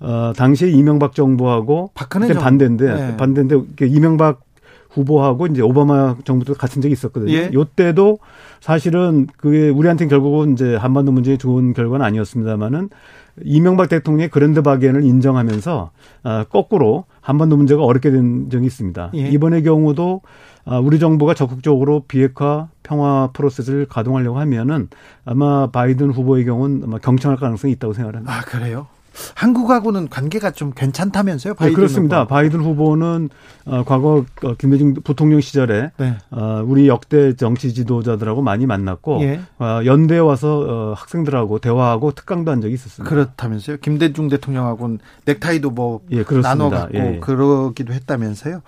[0.00, 3.16] 어, 당시에 이명박 정부하고 박근혜 반대인데 네.
[3.16, 4.40] 반대인데 이명박
[4.90, 7.32] 후보하고 이제 오바마 정부도 같은 적이 있었거든요.
[7.32, 7.50] 예.
[7.52, 8.18] 요때도
[8.60, 12.88] 사실은 그게 우리한테는 결국은 이제 한반도 문제에 좋은 결과는 아니었습니다만은
[13.44, 15.90] 이명박 대통령의 그랜드 바겐을 인정하면서
[16.24, 19.10] 어, 거꾸로 한반도 문제가 어렵게 된 적이 있습니다.
[19.14, 19.28] 예.
[19.28, 24.88] 이번의 경우도 아, 우리 정부가 적극적으로 비핵화 평화 프로세스를 가동하려고 하면은
[25.24, 28.32] 아마 바이든 후보의 경우는 아마 경청할 가능성이 있다고 생각합니다.
[28.32, 28.88] 아 그래요?
[29.34, 31.54] 한국하고는 관계가 좀 괜찮다면서요?
[31.54, 32.20] 바이든 네, 그렇습니다.
[32.20, 32.28] 후보.
[32.28, 33.30] 바이든 후보는
[33.64, 36.18] 어, 과거 어, 김대중 부통령 시절에 네.
[36.30, 39.40] 어, 우리 역대 정치 지도자들하고 많이 만났고 예.
[39.58, 43.08] 어, 연대에 와서 어, 학생들하고 대화하고 특강도 한 적이 있었습니다.
[43.08, 43.78] 그렇다면서요?
[43.78, 47.18] 김대중 대통령하고는 넥타이도 뭐 예, 나눠 갖고 예.
[47.20, 48.62] 그러기도 했다면서요?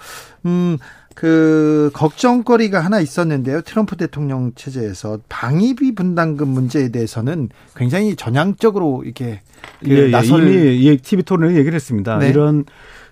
[0.46, 0.78] 음,
[1.18, 3.62] 그 걱정거리가 하나 있었는데요.
[3.62, 9.40] 트럼프 대통령 체제에서 방위비 분담금 문제에 대해서는 굉장히 전향적으로 이렇게
[9.82, 10.46] 그 예, 예, 나설...
[10.46, 12.18] 이미 TV 토론에 얘기를 했습니다.
[12.18, 12.28] 네.
[12.28, 12.66] 이런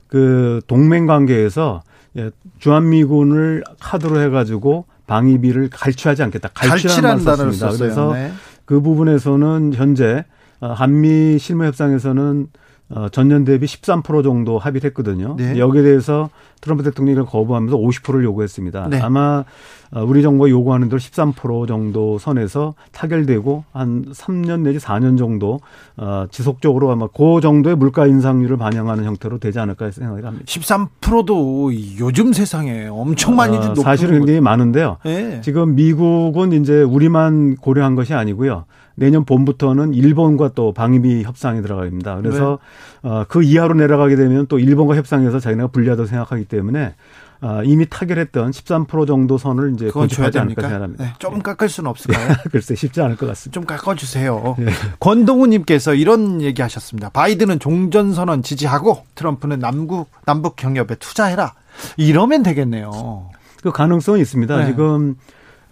[0.06, 1.82] 그 동맹 관계에서
[2.16, 6.50] 예, 주한미군을 카드로 해가지고 방위비를 갈취하지 않겠다.
[6.54, 7.76] 갈취라는 단어를 썼습니다.
[7.76, 8.30] 그래서 네.
[8.64, 10.24] 그 부분에서는 현재
[10.60, 12.46] 어, 한미 실무 협상에서는
[12.88, 15.34] 어, 전년 대비 13% 정도 합의를 했거든요.
[15.36, 15.58] 네.
[15.58, 18.88] 여기에 대해서 트럼프 대통령이 거부하면서 50%를 요구했습니다.
[18.90, 19.00] 네.
[19.00, 19.44] 아마
[19.92, 25.60] 어, 우리 정부가 요구하는 대로 13% 정도 선에서 타결되고 한 3년 내지 4년 정도
[25.96, 30.44] 어, 지속적으로 아마 그 정도의 물가 인상률을 반영하는 형태로 되지 않을까 생각을 합니다.
[30.46, 34.98] 13%도 요즘 세상에 엄청 많이 어, 사실은 굉장히 많은데요.
[35.04, 35.40] 네.
[35.40, 38.64] 지금 미국은 이제 우리만 고려한 것이 아니고요.
[38.96, 42.16] 내년 봄부터는 일본과 또 방위비 협상이 들어갑니다.
[42.16, 42.58] 그래서
[43.02, 43.10] 네.
[43.10, 46.94] 어, 그 이하로 내려가게 되면 또 일본과 협상해서 자기네가 불리하다고 생각하기 때문에
[47.42, 51.04] 어, 이미 타결했던 13% 정도 선을 이제 건축하지 않을까 생각합니다.
[51.04, 52.34] 네, 좀 깎을 수는 없을까요?
[52.50, 53.54] 글쎄 쉽지 않을 것 같습니다.
[53.54, 54.56] 좀 깎아주세요.
[54.58, 54.72] 네.
[54.98, 57.10] 권동우님께서 이런 얘기하셨습니다.
[57.10, 61.52] 바이든은 종전 선언 지지하고 트럼프는 남국 남북 경협에 투자해라.
[61.98, 63.28] 이러면 되겠네요.
[63.62, 64.56] 그 가능성이 있습니다.
[64.56, 64.66] 네.
[64.66, 65.16] 지금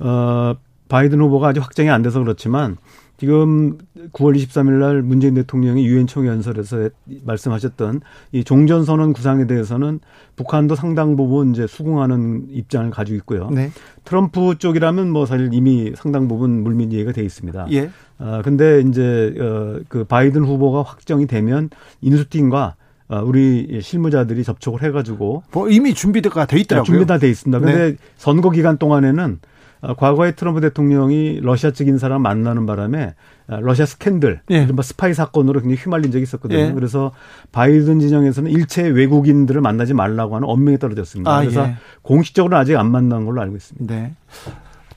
[0.00, 0.54] 어
[0.88, 2.76] 바이든 후보가 아직 확정이 안 돼서 그렇지만
[3.16, 3.79] 지금
[4.12, 6.90] 9월 23일 날 문재인 대통령이 유엔 총연설에서
[7.24, 8.00] 말씀하셨던
[8.33, 10.00] 이 종전 선언 구상에 대해서는
[10.37, 13.50] 북한도 상당 부분 이제 수긍하는 입장을 가지고 있고요.
[13.50, 13.70] 네.
[14.05, 17.68] 트럼프 쪽이라면 뭐 사실 이미 상당 부분 물밑 이해가 돼 있습니다.
[17.72, 17.90] 예.
[18.18, 22.74] 아 근데 이제 어그 바이든 후보가 확정이 되면 인수팀과
[23.07, 26.85] 어, 우리 실무자들이 접촉을 해가지고 뭐 이미 준비가 돼 있더라고요.
[26.85, 27.61] 준비 다 돼 있습니다.
[27.61, 27.96] 그런데 네.
[28.16, 29.38] 선거 기간 동안에는 어,
[29.96, 33.14] 과거에 트럼프 대통령이 러시아 측 인사랑 만나는 바람에
[33.46, 34.62] 어, 러시아 스캔들, 예.
[34.62, 36.58] 이른바 스파이 사건으로 굉장히 휘말린 적이 있었거든요.
[36.58, 36.72] 예.
[36.72, 37.12] 그래서
[37.52, 41.30] 바이든 진영에서는 일체 외국인들을 만나지 말라고 하는 엄명이 떨어졌습니다.
[41.30, 41.76] 아, 그래서 예.
[42.02, 43.94] 공식적으로는 아직 안 만난 걸로 알고 있습니다.
[43.94, 44.14] 네.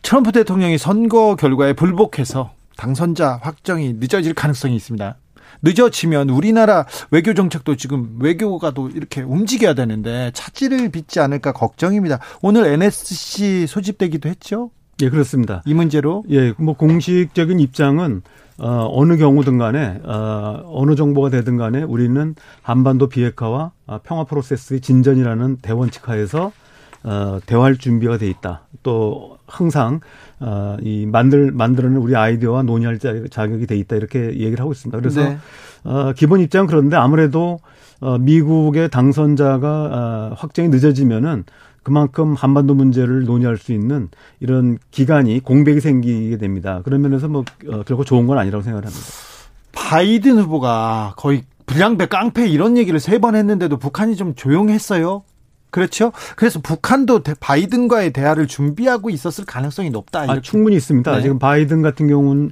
[0.02, 5.18] 트럼프 대통령이 선거 결과에 불복해서 당선자 확정이 늦어질 가능성이 있습니다.
[5.62, 12.20] 늦어지면 우리나라 외교 정책도 지금 외교가 또 이렇게 움직여야 되는데 차질을 빚지 않을까 걱정입니다.
[12.42, 14.72] 오늘 NSC 소집되기도 했죠.
[15.02, 15.62] 예, 그렇습니다.
[15.66, 16.24] 이 문제로?
[16.30, 18.24] 예, 뭐 공식적인 입장은
[18.60, 22.34] 어, 어느 경우든 간에 어, 어느 정보가 되든 간에 우리는
[22.64, 26.52] 한반도 비핵화와 어, 평화 프로세스의 진전이라는 대원칙 하에서
[27.04, 28.64] 어, 대화할 준비가 돼 있다.
[28.82, 30.00] 또 항상
[30.40, 32.98] 어, 이 만들 만들어낸 우리 아이디어와 논의할
[33.30, 34.98] 자격이 돼 있다 이렇게 얘기를 하고 있습니다.
[34.98, 35.38] 그래서 네.
[35.84, 37.60] 어, 기본 입장은 그런데 아무래도
[38.00, 41.44] 어, 미국의 당선자가 어, 확정이 늦어지면은
[41.88, 44.10] 그만큼 한반도 문제를 논의할 수 있는
[44.42, 46.82] 이런 기간이 공백이 생기게 됩니다.
[46.84, 49.06] 그런 면에서 뭐 어, 결코 좋은 건 아니라고 생각을 합니다.
[49.72, 55.24] 바이든 후보가 거의 불량배 깡패 이런 얘기를 세 번 했는데도 북한이 좀 조용했어요.
[55.70, 56.12] 그렇죠.
[56.36, 60.22] 그래서 북한도 바이든과의 대화를 준비하고 있었을 가능성이 높다.
[60.22, 61.16] 아, 충분히 있습니다.
[61.16, 61.22] 네.
[61.22, 62.52] 지금 바이든 같은 경우는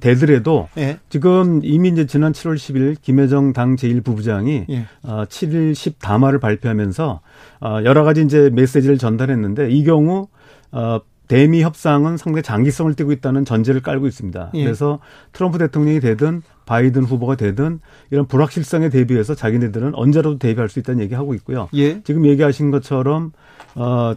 [0.00, 0.98] 되더라도 네.
[1.08, 4.86] 지금 이미 이제 지난 7월 10일 김여정 당 제1부부장이 네.
[5.02, 7.20] 어, 7일 10 담화를 발표하면서
[7.60, 10.28] 어, 여러 가지 이제 메시지를 전달했는데 이 경우
[10.70, 11.00] 어,
[11.32, 14.50] 대미 협상은 상당히 장기성을 띠고 있다는 전제를 깔고 있습니다.
[14.52, 14.64] 예.
[14.64, 14.98] 그래서
[15.32, 21.32] 트럼프 대통령이 되든 바이든 후보가 되든 이런 불확실성에 대비해서 자기네들은 언제라도 대비할 수 있다는 얘기하고
[21.36, 21.70] 있고요.
[21.72, 22.02] 예.
[22.02, 23.32] 지금 얘기하신 것처럼
[23.74, 24.12] 어.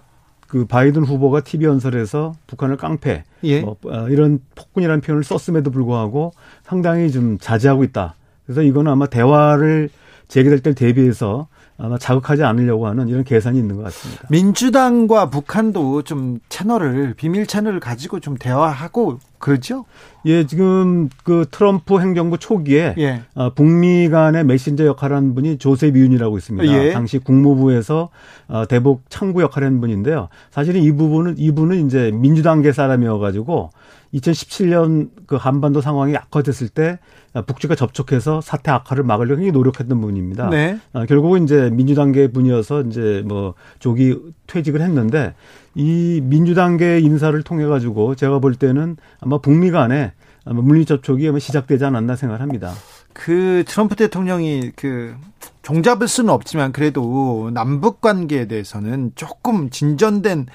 [0.48, 3.62] 그 바이든 후보가 TV 연설에서 북한을 깡패, 예.
[3.62, 8.16] 뭐, 어, 이런 폭군이라는 표현을 썼음에도 불구하고 상당히 좀 자제하고 있다.
[8.46, 9.90] 그래서 이거는 아마 대화를
[10.28, 11.48] 재개될 때 대비해서
[11.78, 14.28] 아마 자극하지 않으려고 하는 이런 계산이 있는 것 같습니다.
[14.30, 19.86] 민주당과 북한도 좀 채널을 비밀 채널을 가지고 좀 대화하고 그렇죠?
[20.26, 23.22] 예, 지금 그 트럼프 행정부 초기에 예.
[23.36, 26.74] 어, 북미 간의 메신저 역할을 한 분이 조셉 윤이라고 있습니다.
[26.74, 26.94] 예.
[26.94, 28.10] 당시 국무부에서
[28.48, 30.30] 어, 대북 창구 역할을 한 분인데요.
[30.52, 33.70] 사실은 이 부분은 이분은 이제 민주당계 사람이어 가지고
[34.16, 37.00] 2017년 그 한반도 상황이 악화됐을 때
[37.46, 40.50] 북측과 접촉해서 사태 악화를 막으려고 굉장히 노력했던 분입니다.
[40.50, 40.80] 네.
[40.94, 45.34] 어, 결국은 이제 민주당계 분이어서 이제 뭐 조기 퇴직을 했는데
[45.74, 50.14] 이 민주당계 인사를 통해 가지고 제가 볼 때는 아마 북미 간에
[50.46, 52.72] 아마 물리 접촉이 아마 시작되지 않았나 생각합니다.
[53.16, 55.16] 그 트럼프 대통령이 그
[55.64, 60.48] 종잡을 수는 없지만 그래도 남북 관계에 대해서는 조금 진전된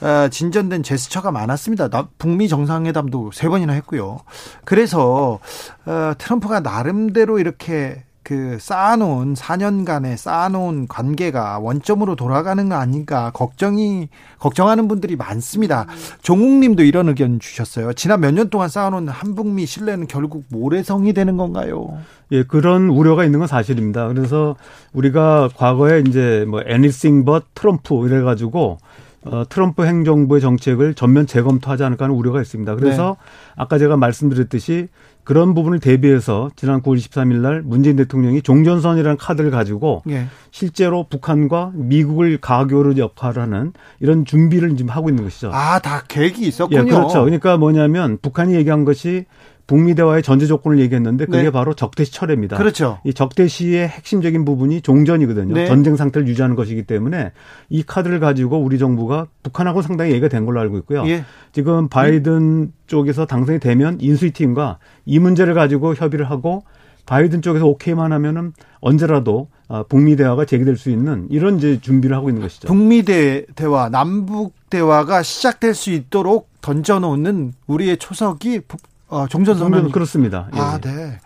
[0.00, 1.88] 어, 진전된 제스처가 많았습니다.
[2.18, 4.18] 북미 정상회담도 세 번이나 했고요.
[4.64, 5.40] 그래서
[5.84, 14.08] 어, 트럼프가 나름대로 이렇게 그 쌓아놓은 4년간의 쌓아놓은 관계가 원점으로 돌아가는 거 아닌가 걱정이
[14.40, 15.86] 걱정하는 분들이 많습니다.
[16.22, 17.92] 종욱님도 이런 의견 주셨어요.
[17.92, 21.98] 지난 몇 년 동안 쌓아놓은 한북미 신뢰는 결국 모래성이 되는 건가요?
[22.32, 24.08] 예, 그런 우려가 있는 건 사실입니다.
[24.08, 24.56] 그래서
[24.92, 28.78] 우리가 과거에 이제 뭐 anything but 트럼프 이래가지고
[29.26, 32.74] 어, 트럼프 행정부의 정책을 전면 재검토하지 않을까 하는 우려가 있습니다.
[32.74, 33.52] 그래서 네.
[33.56, 34.88] 아까 제가 말씀드렸듯이
[35.26, 40.28] 그런 부분을 대비해서 지난 9월 23일 날 문재인 대통령이 종전선이라는 카드를 가지고 네.
[40.52, 45.50] 실제로 북한과 미국을 가교로 역할을 하는 이런 준비를 지금 하고 있는 것이죠.
[45.52, 46.78] 아, 다 계획이 있었군요.
[46.78, 47.24] 예, 그렇죠.
[47.24, 49.24] 그러니까 뭐냐면 북한이 얘기한 것이
[49.66, 51.50] 북미 대화의 전제 조건을 얘기했는데 그게 네.
[51.50, 52.56] 바로 적대시 철회입니다.
[52.56, 53.00] 그렇죠.
[53.04, 55.54] 이 적대시의 핵심적인 부분이 종전이거든요.
[55.54, 55.66] 네.
[55.66, 57.32] 전쟁 상태를 유지하는 것이기 때문에
[57.68, 61.06] 이 카드를 가지고 우리 정부가 북한하고 상당히 얘기가 된 걸로 알고 있고요.
[61.08, 61.24] 예.
[61.52, 62.72] 지금 바이든 음.
[62.86, 66.62] 쪽에서 당선이 되면 인수위 팀과 이 문제를 가지고 협의를 하고
[67.06, 72.28] 바이든 쪽에서 오케이만 하면은 언제라도 아, 북미 대화가 재개될 수 있는 이런 이제 준비를 하고
[72.28, 72.68] 있는 것이죠.
[72.68, 78.60] 북미 대화, 남북 대화가 시작될 수 있도록 던져놓는 우리의 초석이
[79.08, 80.48] 어, 종전 선언 그렇습니다.
[80.54, 80.58] 예.
[80.58, 81.18] 아, 네.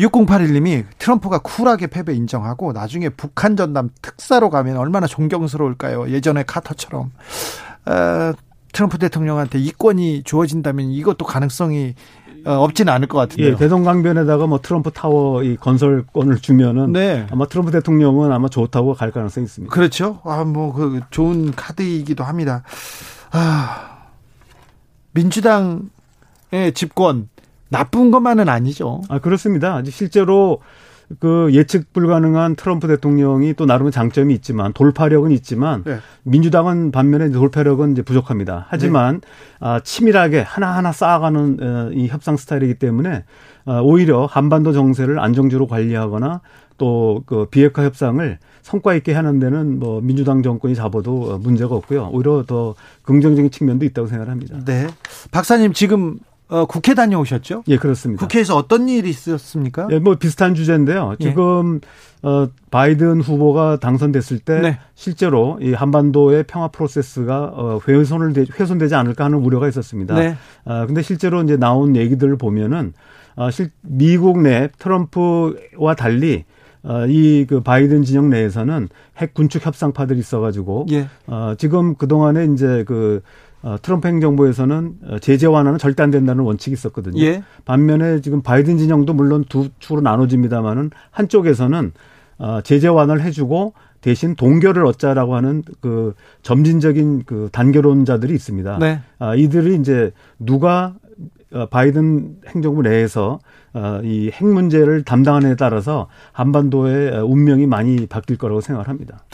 [0.00, 6.10] 6081님이 트럼프가 쿨하게 패배 인정하고 나중에 북한 전담 특사로 가면 얼마나 존경스러울까요?
[6.10, 7.12] 예전에 카터처럼.
[7.86, 8.32] 어,
[8.72, 11.94] 트럼프 대통령한테 이권이 주어진다면 이것도 가능성이
[12.46, 13.52] 어, 없지는 않을 것 같은데요.
[13.52, 17.26] 예, 대동강변에다가 뭐 트럼프 타워 이 건설권을 주면은 네.
[17.30, 19.74] 아마 트럼프 대통령은 아마 좋다고 갈 가능성이 있습니다.
[19.74, 20.20] 그렇죠.
[20.24, 22.62] 아, 뭐 그 좋은 카드이기도 합니다.
[23.32, 23.96] 아,
[25.12, 25.95] 민주당 예,
[26.74, 27.28] 집권
[27.68, 29.02] 나쁜 것만은 아니죠.
[29.08, 29.82] 아 그렇습니다.
[29.84, 30.60] 실제로
[31.20, 35.98] 그 예측 불가능한 트럼프 대통령이 또 나름의 장점이 있지만 돌파력은 있지만 네.
[36.24, 38.66] 민주당은 반면에 돌파력은 이제 부족합니다.
[38.68, 39.28] 하지만 네.
[39.60, 43.24] 아, 치밀하게 하나하나 쌓아가는 어, 이 협상 스타일이기 때문에
[43.66, 46.40] 어, 오히려 한반도 정세를 안정주로 관리하거나
[46.78, 52.10] 또 그 비핵화 협상을 성과 있게 하는 데는 뭐 민주당 정권이 잡아도 문제가 없고요.
[52.12, 54.64] 오히려 더 긍정적인 측면도 있다고 생각합니다.
[54.64, 54.88] 네.
[55.30, 57.64] 박사님 지금 어, 국회 다녀오셨죠?
[57.68, 58.20] 예, 그렇습니다.
[58.20, 59.88] 국회에서 어떤 일이 있었습니까?
[59.90, 61.16] 예, 뭐 비슷한 주제인데요.
[61.20, 61.24] 예.
[61.24, 62.28] 지금 예.
[62.28, 64.78] 어, 바이든 후보가 당선됐을 때 네.
[64.94, 70.14] 실제로 이 한반도의 평화 프로세스가 어, 훼손을 되, 훼손되지 않을까 하는 우려가 있었습니다.
[70.14, 70.36] 네.
[70.64, 72.92] 아, 근데 실제로 이제 나온 얘기들을 보면은
[73.34, 76.44] 어, 실, 미국 내 트럼프와 달리
[76.82, 78.88] 어, 이그 바이든 진영 내에서는
[79.18, 81.08] 핵 군축 협상파들이 있어가지고 예.
[81.26, 83.22] 어, 지금 그 동안에 이제 그
[83.66, 87.20] 어, 트럼프 행정부에서는 어, 제재 완화는 절대 안 된다는 원칙이 있었거든요.
[87.20, 87.42] 예.
[87.64, 91.92] 반면에 지금 바이든 진영도 물론 두 축으로 나눠집니다만은 한쪽에서는
[92.38, 98.78] 어, 제재 완화를 해주고 대신 동결을 얻자라고 하는 그 점진적인 그 단결론자들이 있습니다.
[98.78, 99.00] 네.
[99.18, 100.94] 아, 이들이 이제 누가
[101.52, 103.40] 어, 바이든 행정부 내에서
[103.74, 109.24] 어, 이핵 문제를 담당하는 에 따라서 한반도의 운명이 많이 바뀔 거라고 생각을 합니다.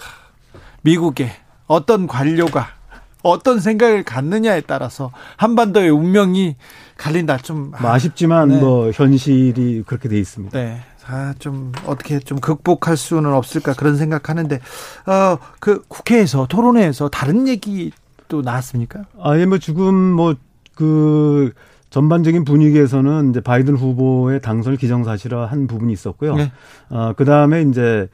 [0.80, 1.28] 미국의
[1.66, 2.81] 어떤 관료가
[3.22, 6.56] 어떤 생각을 갖느냐에 따라서 한반도의 운명이
[6.96, 7.38] 갈린다.
[7.38, 8.60] 좀 뭐 아쉽지만 네.
[8.60, 10.58] 뭐 현실이 그렇게 돼 있습니다.
[10.58, 10.80] 네.
[11.06, 14.60] 아, 좀 어떻게 좀 극복할 수는 없을까 그런 생각하는데
[15.06, 19.04] 어, 그 국회에서 토론회에서 다른 얘기도 나왔습니까?
[19.20, 20.34] 아예 뭐 지금 뭐
[20.74, 21.52] 그
[21.90, 26.34] 전반적인 분위기에서는 이제 바이든 후보의 당선을 기정사실화한 부분이 있었고요.
[26.36, 26.50] 네.
[26.88, 28.08] 어, 그 다음에 이제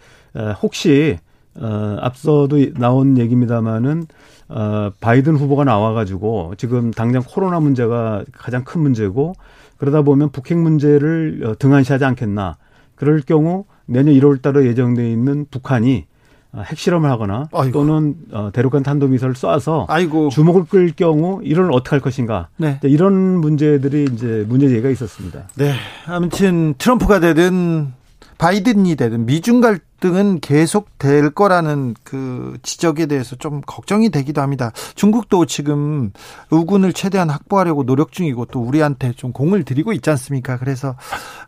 [0.62, 1.18] 혹시
[1.60, 4.06] 어, 앞서도 나온 얘기입니다만은
[4.48, 9.34] 어, 바이든 후보가 나와가지고 지금 당장 코로나 문제가 가장 큰 문제고
[9.76, 12.56] 그러다 보면 북핵 문제를 어, 등한시하지 않겠나.
[12.94, 16.06] 그럴 경우 내년 1월 달에 예정돼 있는 북한이
[16.52, 17.72] 어, 핵실험을 하거나 아이고.
[17.72, 20.30] 또는 어, 대륙간 탄도미사를 쏴서 아이고.
[20.30, 22.80] 주목을 끌 경우 이런 어떻게 할 것인가 네.
[22.84, 25.48] 이런 문제들이 이제 문제 제기가 있었습니다.
[25.56, 25.74] 네,
[26.06, 27.92] 아무튼 트럼프가 되든
[28.38, 34.72] 바이든이 되든 미중 갈등은 계속될 거라는 그 지적에 대해서 좀 걱정이 되기도 합니다.
[34.94, 36.12] 중국도 지금
[36.50, 40.56] 우군을 최대한 확보하려고 노력 중이고 또 우리한테 좀 공을 들이고 있지 않습니까?
[40.56, 40.94] 그래서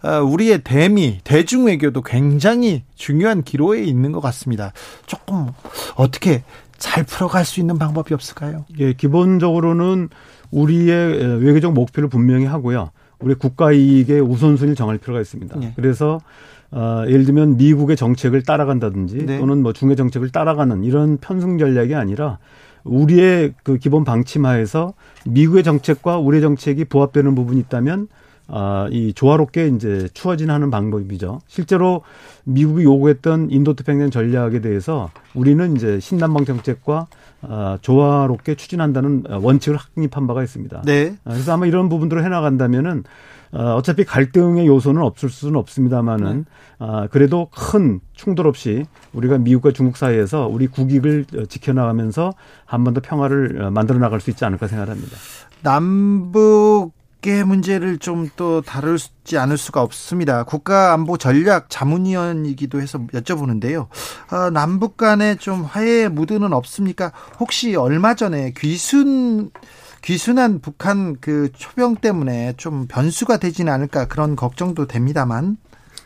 [0.03, 4.73] 어, 우리의 대미, 대중 외교도 굉장히 중요한 기로에 있는 것 같습니다.
[5.07, 5.47] 조금
[5.95, 6.43] 어떻게
[6.77, 8.65] 잘 풀어갈 수 있는 방법이 없을까요?
[8.79, 10.09] 예, 기본적으로는
[10.51, 12.91] 우리의 외교적 목표를 분명히 하고요.
[13.21, 15.59] 우리 국가 이익의 우선순위를 정할 필요가 있습니다.
[15.59, 15.73] 네.
[15.77, 16.21] 그래서
[16.73, 19.39] 어, 예를 들면 미국의 정책을 따라간다든지 네.
[19.39, 22.39] 또는 뭐 중의 정책을 따라가는 이런 편승 전략이 아니라
[22.85, 24.95] 우리의 그 기본 방침 하에서
[25.27, 28.09] 미국의 정책과 우리의 정책이 부합되는 부분이 있다면
[28.53, 31.41] 아, 이 조화롭게 이제 추어진하는 방법이죠.
[31.47, 32.03] 실제로
[32.45, 37.07] 미국이 요구했던 인도 태평양 전략에 대해서 우리는 이제 신남방 정책과
[37.43, 40.83] 아, 조화롭게 추진한다는 원칙을 확립한 바가 있습니다.
[40.85, 41.15] 네.
[41.25, 43.05] 아, 그래서 아마 이런 부분들을 해나간다면은
[43.53, 46.45] 어, 어차피 갈등의 요소는 없을 수는 없습니다만은 네.
[46.79, 52.33] 아, 그래도 큰 충돌 없이 우리가 미국과 중국 사이에서 우리 국익을 지켜나가면서
[52.65, 55.17] 한 번 더 평화를 어, 만들어 나갈 수 있지 않을까 생각합니다.
[55.63, 56.93] 남북
[57.23, 60.45] 의 문제를 좀 또 다루지 않을 수가 없습니다.
[60.45, 63.89] 국가안보 전략 자문위원이기도 해서 여쭤보는데요.
[64.33, 67.13] 어, 남북 간에 좀 화해 무드는 없습니까?
[67.39, 69.51] 혹시 얼마 전에 귀순
[70.03, 75.57] 귀순한 북한 그 초병 때문에 좀 변수가 되지는 않을까 그런 걱정도 됩니다만.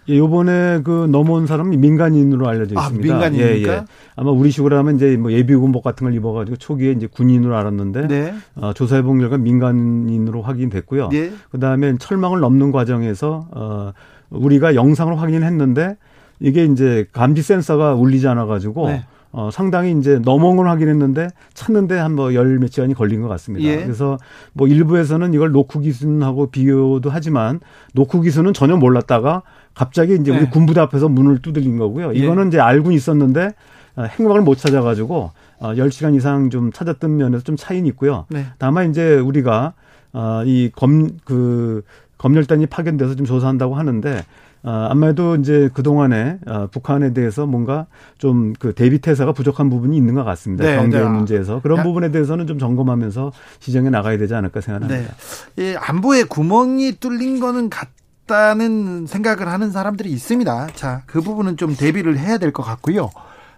[0.09, 3.14] 예, 요번에 그 넘어온 사람이 민간인으로 알려져 아, 있습니다.
[3.14, 3.72] 아, 민간인입니까?
[3.72, 3.84] 예, 예.
[4.16, 8.34] 아마 우리 식으로 하면 이제 뭐 예비군복 같은 걸 입어가지고 초기에 이제 군인으로 알았는데 네.
[8.57, 11.09] 어, 조사해본 결과 민간인으로 확인됐고요.
[11.09, 11.32] 네.
[11.51, 13.92] 그 다음에 철망을 넘는 과정에서 어,
[14.28, 15.97] 우리가 영상을 확인했는데
[16.40, 19.05] 이게 이제 감지 센서가 울리지 않아가지고 네.
[19.37, 23.66] 어, 상당히 이제 넘어온 걸 확인했는데 찾는데 한 뭐 열 몇 시간이 걸린 것 같습니다.
[23.66, 23.82] 예.
[23.82, 24.16] 그래서
[24.53, 27.59] 뭐 일부에서는 이걸 노크 기순하고 비교도 하지만
[27.95, 29.43] 노크 기순은 전혀 몰랐다가
[29.74, 30.39] 갑자기 이제 네.
[30.39, 32.14] 우리 군부대 앞에서 문을 두들긴 거고요.
[32.14, 32.18] 예.
[32.18, 32.49] 이거는 예.
[32.49, 33.55] 이제 알고 있었는데
[33.97, 38.26] 어, 행방을 못 찾아가지고 어, 10시간 이상 좀 찾았던 면에서 좀 차이는 있고요.
[38.28, 38.47] 네.
[38.59, 39.72] 다만 이제 우리가
[40.12, 41.82] 어, 이검 그
[42.18, 44.22] 검열단이 파견돼서 좀 조사한다고 하는데
[44.67, 47.87] 아, 아무래도 이제 그동안에 어, 북한에 대해서 뭔가
[48.19, 50.65] 좀 그 대비 태세가 부족한 부분이 있는 것 같습니다.
[50.65, 51.05] 네, 경제 네.
[51.05, 51.61] 문제에서.
[51.61, 51.83] 그런 야.
[51.83, 55.12] 부분에 대해서는 좀 점검하면서 시정해 나가야 되지 않을까 생각합니다.
[55.57, 55.62] 네.
[55.73, 60.69] 이 안보에 구멍이 뚫린 거는 같다는 생각을 하는 사람들이 있습니다.
[60.75, 63.11] 자, 그 부분은 좀 대비를 해야 될 것 같고요.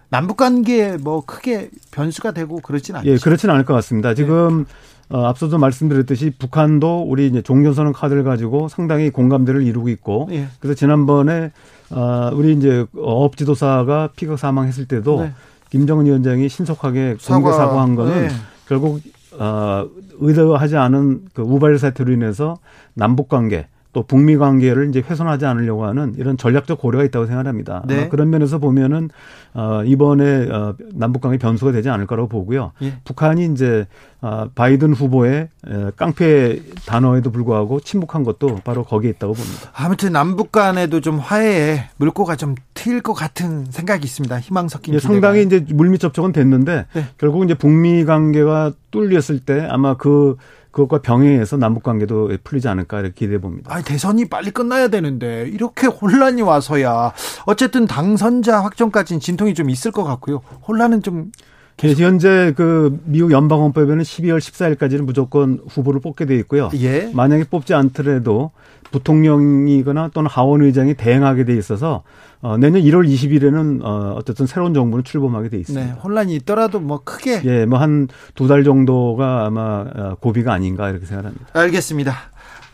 [0.09, 3.07] 남북 관계에 뭐 크게 변수가 되고 그렇진 않죠.
[3.09, 4.13] 예, 그렇진 않을 것 같습니다.
[4.13, 4.73] 지금 네.
[5.09, 10.47] 어, 앞서도 말씀드렸듯이 북한도 우리 이제 종전선언 카드를 가지고 상당히 공감대를 이루고 있고 예.
[10.59, 11.51] 그래서 지난번에
[11.91, 15.33] 어, 우리 이제 어업 지도사가 피격 사망했을 때도 네.
[15.69, 18.33] 김정은 위원장이 신속하게 공개 사과한 거는 네.
[18.67, 19.01] 결국
[19.39, 19.87] 어,
[20.19, 22.57] 의도하지 않은 그 우발 사태로 인해서
[22.93, 27.81] 남북 관계 또 북미 관계를 이제 훼손하지 않으려고 하는 이런 전략적 고려가 있다고 생각합니다.
[27.87, 28.07] 네.
[28.09, 29.09] 그런 면에서 보면은
[29.55, 32.73] 어 이번에 어 남북 관계 변수가 되지 않을 거라고 보고요.
[32.83, 32.93] 예.
[33.05, 33.87] 북한이 이제
[34.21, 35.49] 어 바이든 후보의
[35.95, 39.71] 깡패 단어에도 불구하고 침묵한 것도 바로 거기에 있다고 봅니다.
[39.73, 44.39] 아무튼 남북 간에도 좀 화해에 물꼬가 좀 트일 것 같은 생각이 있습니다.
[44.41, 47.05] 희망 섞인 예, 상당히 이제 물밑 접촉은 됐는데 네.
[47.17, 50.35] 결국 이제 북미 관계가 뚫렸을 때 아마 그
[50.77, 53.73] 그것과 병행해서 남북 관계도 풀리지 않을까 이렇게 기대해 봅니다.
[53.73, 57.13] 아, 대선이 빨리 끝나야 되는데 이렇게 혼란이 와서야
[57.47, 60.43] 어쨌든 당선자 확정까지는 진통이 좀 있을 것 같고요.
[60.67, 61.31] 혼란은 좀
[61.77, 62.01] 계속.
[62.03, 66.69] 현재 그 미국 연방헌법에는 12월 14일까지는 무조건 후보를 뽑게 돼 있고요.
[66.75, 67.09] 예.
[67.13, 68.51] 만약에 뽑지 않더라도
[68.91, 72.03] 부통령이거나 또는 하원 의장이 대행하게 돼 있어서
[72.41, 75.85] 어, 내년 1월 20일에는 어, 어쨌든 새로운 정부는 출범하게 돼 있습니다.
[75.85, 80.89] 네, 혼란이 있더라도 뭐 크게 예, 뭐 한 두 달 정도가 아마 어, 고비가 아닌가
[80.89, 81.45] 이렇게 생각합니다.
[81.53, 82.13] 알겠습니다.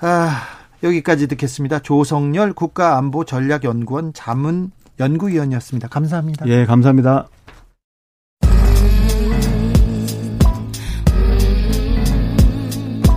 [0.02, 0.42] 아,
[0.84, 1.80] 여기까지 듣겠습니다.
[1.80, 5.88] 조성열 국가안보전략연구원 자문 연구위원이었습니다.
[5.88, 6.46] 감사합니다.
[6.48, 7.28] 예, 감사합니다.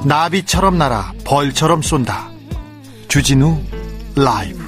[0.07, 2.31] 나비처럼 날아 벌처럼 쏜다.
[3.09, 3.61] 주진우
[4.15, 4.65] 라이브.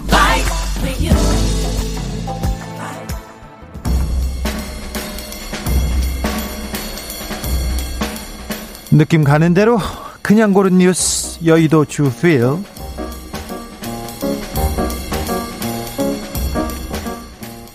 [8.91, 9.79] 느낌 가는 대로
[10.23, 12.43] 그냥 고른 뉴스 여의도 주필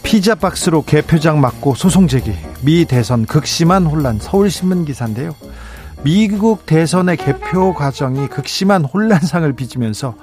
[0.02, 5.34] 피자 박스로 개표장 맞고 소송 제기 미 대선 극심한 혼란 서울신문 기사인데요
[6.04, 10.16] 미국 대선의 개표 과정이 극심한 혼란상을 빚으면서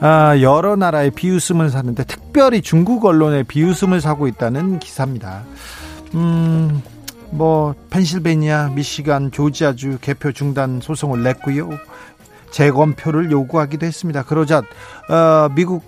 [0.00, 5.44] 아, 여러 나라의 비웃음을 사는데 특별히 중국 언론의 비웃음을 사고 있다는 기사입니다.
[6.14, 6.82] 음,
[7.30, 11.70] 뭐 펜실베니아, 미시간, 조지아주 개표 중단 소송을 냈고요.
[12.50, 14.24] 재검표를 요구하기도 했습니다.
[14.24, 14.58] 그러자
[15.08, 15.84] 어, 미국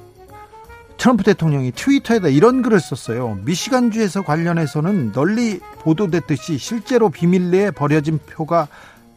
[0.99, 3.39] 트럼프 대통령이 트위터에다 이런 글을 썼어요.
[3.45, 8.69] 미시간주에서 관련해서는 널리 보도됐듯이 실제로 비밀 내에 버려진 표가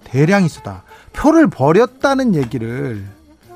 [0.06, 0.84] 대량 있었다.
[1.12, 3.04] 표를 버렸다는 얘기를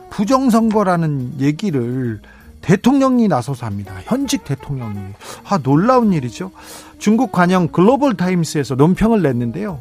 [0.10, 2.20] 부정선거라는 얘기를
[2.62, 3.94] 대통령이 나서서 합니다.
[4.04, 5.00] 현직 대통령이.
[5.46, 6.52] 아, 놀라운 일이죠.
[6.98, 9.80] 중국 관영 글로벌 타임스에서 논평을 냈는데요.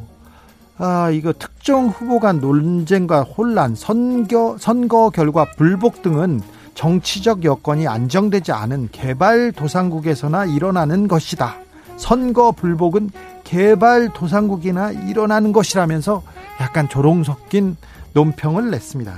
[0.77, 6.41] 아, 이거 특정 후보 간 논쟁과 혼란, 선거, 선거 결과 불복 등은
[6.73, 11.57] 정치적 여건이 안정되지 않은 개발도상국에서나 일어나는 것이다.
[11.97, 13.09] 선거 불복은
[13.49, 16.21] 개발 도상국이나 일어나는 것이라면서
[16.61, 17.77] 약간 조롱 섞인
[18.13, 19.11] 논평을 냈습니다.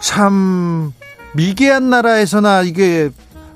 [0.00, 0.92] 참
[1.34, 3.10] 미개한 나라에서나 이게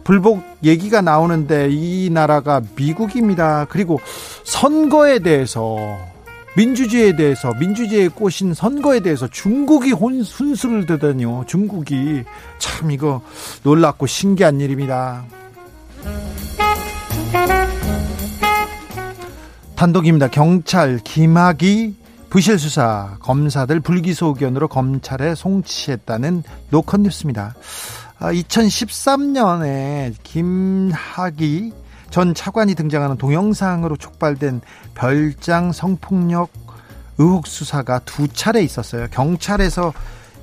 [0.05, 3.67] 불복 얘기가 나오는데 이 나라가 미국입니다.
[3.69, 4.01] 그리고
[4.45, 5.77] 선거에 대해서
[6.57, 11.47] 민주주의에 대해서 민주주의에 꼬신 선거에 대해서 중국이 혼, 순수를 드다니요.
[11.49, 12.23] 중국이
[12.59, 13.23] 참 이거
[13.65, 15.25] 놀랍고 신기한 일입니다.
[19.81, 20.29] 단독입니다.
[20.29, 21.97] 경찰 김학이
[22.29, 27.55] 부실 수사 검사들 불기소 의견으로 검찰에 송치했다는 노컷 뉴스입니다.
[28.19, 31.73] 2013년에 아, 김학이
[32.11, 34.61] 전 차관이 등장하는 동영상으로 촉발된
[34.95, 36.51] 별장 성폭력
[37.17, 39.07] 의혹 수사가 두 차례 있었어요.
[39.11, 39.95] 경찰에서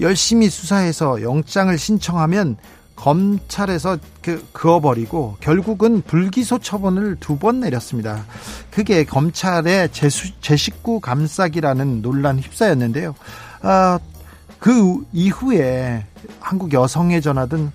[0.01, 2.57] 열심히 수사해서 영장을 신청하면
[2.97, 8.25] 검찰에서 그 그어버리고 결국은 불기소 처분을 두 번 내렸습니다.
[8.71, 13.13] 그게 검찰의 제수, 제 식구 감싸기라는 논란 휩싸였는데요.
[13.61, 13.99] 아,
[14.59, 16.03] 그 이후에
[16.39, 17.71] 한국 여성의 전화 등,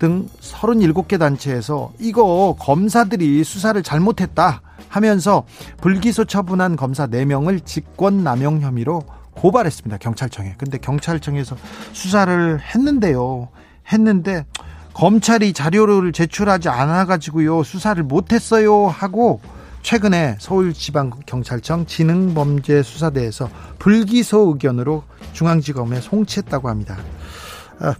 [0.00, 5.44] 등 37개 단체에서 이거 검사들이 수사를 잘못했다 하면서
[5.80, 9.02] 불기소 처분한 검사 4명을 직권남용 혐의로
[9.36, 9.98] 고발했습니다.
[9.98, 10.56] 경찰청에.
[10.58, 11.56] 근데 경찰청에서
[11.92, 13.48] 수사를 했는데요.
[13.92, 14.46] 했는데
[14.92, 19.40] 검찰이 자료를 제출하지 않아 가지고요 수사를 못했어요 하고
[19.84, 25.04] 최근에 서울지방경찰청 지능범죄수사대에서 불기소 의견으로
[25.34, 26.96] 중앙지검에 송치했다고 합니다.
[27.80, 27.94] 아,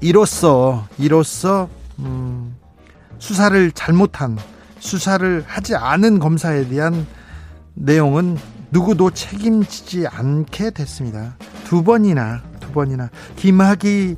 [0.00, 1.68] 이로써 이로써
[1.98, 2.56] 음,
[3.18, 4.38] 수사를 잘못한
[4.78, 7.06] 수사를 하지 않은 검사에 대한
[7.74, 8.38] 내용은
[8.70, 11.36] 누구도 책임지지 않게 됐습니다.
[11.64, 14.16] 두 번이나 두 번이나 김학의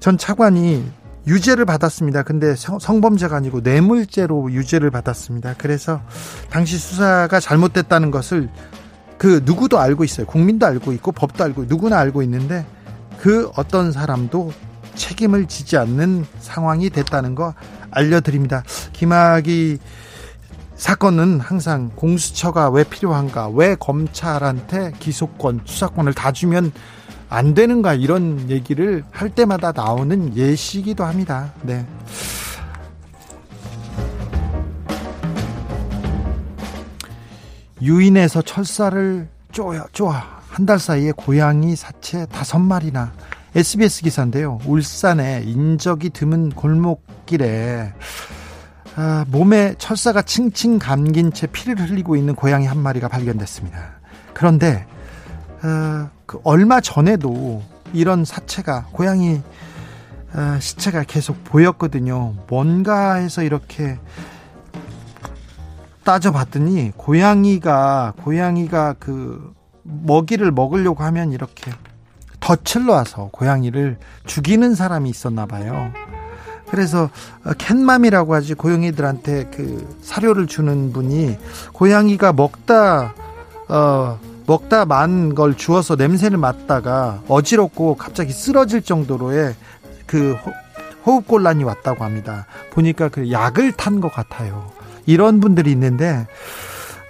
[0.00, 0.82] 전 차관이
[1.26, 2.22] 유죄를 받았습니다.
[2.22, 5.56] 근데 성범죄가 아니고 뇌물죄로 유죄를 받았습니다.
[5.58, 6.00] 그래서
[6.48, 8.48] 당시 수사가 잘못됐다는 것을
[9.18, 10.26] 그 누구도 알고 있어요.
[10.26, 12.64] 국민도 알고 있고 법도 알고 누구나 알고 있는데
[13.20, 14.52] 그 어떤 사람도
[14.94, 17.54] 책임을 지지 않는 상황이 됐다는 거
[17.90, 18.62] 알려드립니다.
[18.92, 19.78] 김학이
[20.76, 23.48] 사건은 항상 공수처가 왜 필요한가?
[23.48, 26.72] 왜 검찰한테 기소권, 수사권을 다 주면
[27.28, 31.52] 안 되는가 이런 얘기를 할 때마다 나오는 예시기도 합니다.
[31.62, 31.84] 네.
[37.82, 43.12] 유인해서 철사를 쪼여 쪼아 한 달 사이에 고양이 사체 다섯 마리나
[43.54, 44.58] SBS 기사인데요.
[44.64, 47.92] 울산의 인적이 드문 골목길에
[48.96, 53.96] 아, 몸에 철사가 칭칭 감긴 채 피를 흘리고 있는 고양이 한 마리가 발견됐습니다.
[54.32, 54.86] 그런데
[55.62, 57.62] 어, 그 얼마 전에도
[57.92, 59.40] 이런 사체가 고양이
[60.34, 62.34] 어, 시체가 계속 보였거든요.
[62.48, 63.98] 뭔가 해서 이렇게
[66.04, 71.70] 따져봤더니 고양이가 고양이가 그 먹이를 먹으려고 하면 이렇게
[72.40, 75.92] 덫을 놔서 고양이를 죽이는 사람이 있었나 봐요.
[76.70, 77.08] 그래서
[77.44, 81.38] 어, 캣맘이라고 하지 고양이들한테 그 사료를 주는 분이
[81.72, 83.14] 고양이가 먹다
[83.68, 89.54] 어 먹다 만 걸 주어서 냄새를 맡다가 어지럽고 갑자기 쓰러질 정도로의
[90.06, 90.36] 그
[91.04, 92.46] 호흡 곤란이 왔다고 합니다.
[92.72, 94.70] 보니까 그 약을 탄 것 같아요.
[95.06, 96.26] 이런 분들이 있는데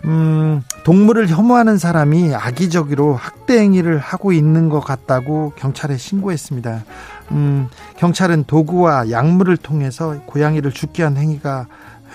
[0.05, 6.85] 음, 동물을 혐오하는 사람이 악의적으로 학대 행위를 하고 있는 것 같다고 경찰에 신고했습니다.
[7.33, 11.67] 음, 경찰은 도구와 약물을 통해서 고양이를 죽게 한 행위가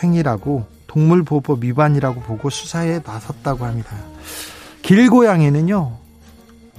[0.03, 3.95] 행위라고 동물보호법 위반이라고 보고 수사에 나섰다고 합니다.
[4.81, 5.91] 길고양이는요,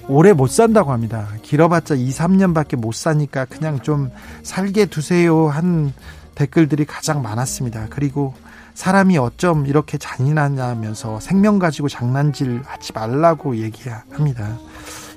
[0.09, 1.29] 오래 못 산다고 합니다.
[1.43, 4.11] 길어봤자 2, 3년밖에 못 사니까 그냥 좀
[4.43, 5.93] 살게 두세요 한
[6.35, 7.87] 댓글들이 가장 많았습니다.
[7.91, 8.35] 그리고
[8.75, 14.59] 사람이 어쩜 이렇게 잔인하냐면서 생명 가지고 장난질 하지 말라고 얘기합니다.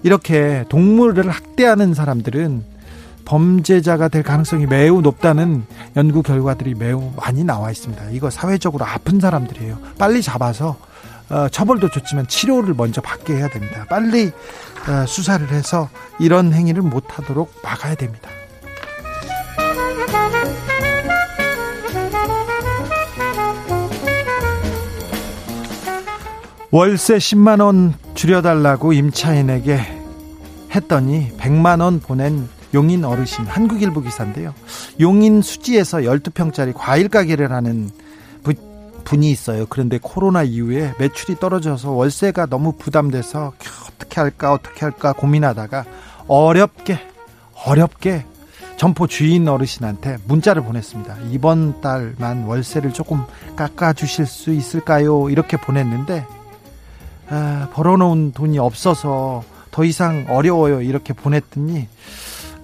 [0.04, 2.76] 이렇게 동물을 학대하는 사람들은
[3.24, 5.66] 범죄자가 될 가능성이 매우 높다는
[5.96, 8.12] 연구 결과들이 매우 많이 나와 있습니다.
[8.12, 9.80] 이거 사회적으로 아픈 사람들이에요.
[9.98, 10.78] 빨리 잡아서
[11.30, 13.86] 어, 처벌도 좋지만 치료를 먼저 받게 해야 됩니다.
[13.90, 14.32] 빨리
[14.88, 18.30] 어, 수사를 해서 이런 행위를 못하도록 막아야 됩니다.
[26.72, 29.80] 월세 10만 원 줄여달라고 임차인에게
[30.76, 34.54] 했더니 100만 원 보낸 용인 어르신 한국일보 기사인데요.
[35.00, 37.90] 용인 수지에서 12평짜리 과일 가게를 하는
[39.06, 39.66] 분이 있어요.
[39.70, 43.54] 그런데 코로나 이후에 매출이 떨어져서 월세가 너무 부담돼서
[43.90, 45.86] 어떻게 할까 어떻게 할까 고민하다가
[46.28, 47.00] 어렵게
[47.66, 48.26] 어렵게
[48.78, 51.18] 점포 주인 어르신한테 문자를 보냈습니다.
[51.32, 53.24] 이번 달만 월세를 조금
[53.56, 55.30] 깎아 주실 수 있을까요?
[55.30, 56.26] 이렇게 보냈는데
[57.30, 60.82] 아, 벌어놓은 돈이 없어서 더 이상 어려워요.
[60.82, 61.88] 이렇게 보냈더니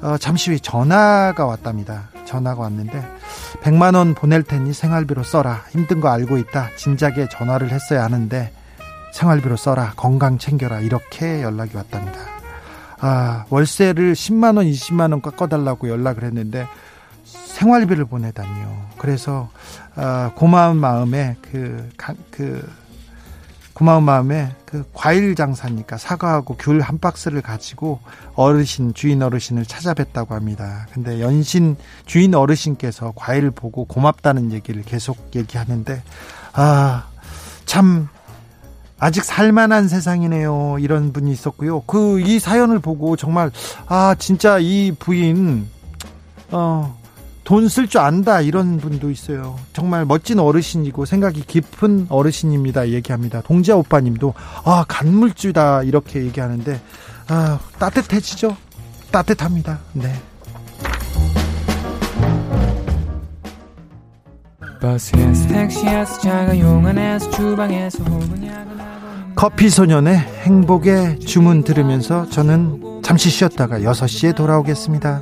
[0.01, 2.09] 어, 잠시 후에 전화가 왔답니다.
[2.25, 3.20] 전화가 왔는데
[3.59, 5.63] 100만 원 보낼 테니 생활비로 써라.
[5.71, 6.69] 힘든 거 알고 있다.
[6.77, 8.51] 진작에 전화를 했어야 하는데
[9.13, 9.93] 생활비로 써라.
[9.95, 10.79] 건강 챙겨라.
[10.79, 12.19] 이렇게 연락이 왔답니다.
[12.99, 16.67] 아, 월세를 10만 원, 20만 원 깎아 달라고 연락을 했는데
[17.23, 18.89] 생활비를 보내다니요.
[18.97, 19.49] 그래서
[19.95, 21.89] 아, 고마운 마음에 그,
[22.29, 22.67] 그
[23.81, 27.99] 고마운 마음에 그 과일 장사니까 사과하고 귤 한 박스를 가지고
[28.35, 30.85] 어르신 주인 어르신을 찾아뵀다고 합니다.
[30.93, 31.75] 근데 연신
[32.05, 36.03] 주인 어르신께서 과일을 보고 고맙다는 얘기를 계속 얘기하는데
[36.53, 37.05] 아
[37.65, 38.07] 참
[38.99, 40.77] 아직 살만한 세상이네요.
[40.79, 41.81] 이런 분이 있었고요.
[41.81, 43.49] 그 이 사연을 보고 정말
[43.87, 45.67] 아 진짜 이 부인
[46.51, 47.00] 어
[47.43, 49.57] 돈 쓸 줄 안다 이런 분도 있어요.
[49.73, 52.89] 정말 멋진 어르신이고 생각이 깊은 어르신입니다.
[52.89, 53.41] 얘기합니다.
[53.41, 54.33] 동지아 오빠님도
[54.63, 56.79] 아 간물주다 이렇게 얘기하는데
[57.27, 58.55] 아 따뜻해지죠.
[59.11, 59.79] 따뜻합니다.
[59.93, 60.13] 네.
[69.35, 75.21] 커피 소년의 행복의 주문 들으면서 저는 잠시 쉬었다가 6시에 돌아오겠습니다.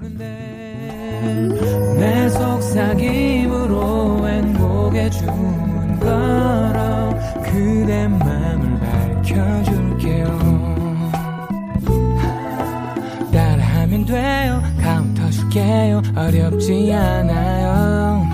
[1.98, 7.14] 내 속삭임으로 행복의 주문 걸어
[7.44, 10.40] 그대 맘을 밝혀줄게요.
[13.32, 14.62] 따라하면 돼요.
[14.82, 16.02] 카운터 줄게요.
[16.16, 18.26] 어렵지 않아요.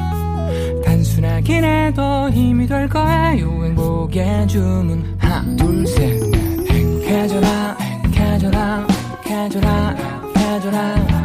[0.83, 3.65] 단순하긴 해도 힘이 될 거예요.
[3.65, 5.15] 행복의 주문.
[5.17, 7.77] 하나 둘셋넷 행복해져라.
[7.79, 8.87] 행복해져라.
[9.25, 9.95] 행복해져라.
[9.95, 11.24] 행복해져라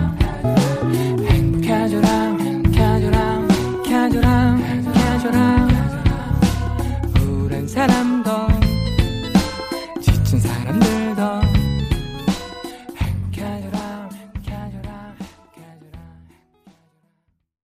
[7.81, 8.31] 사람도
[10.03, 11.50] 지친 사람들도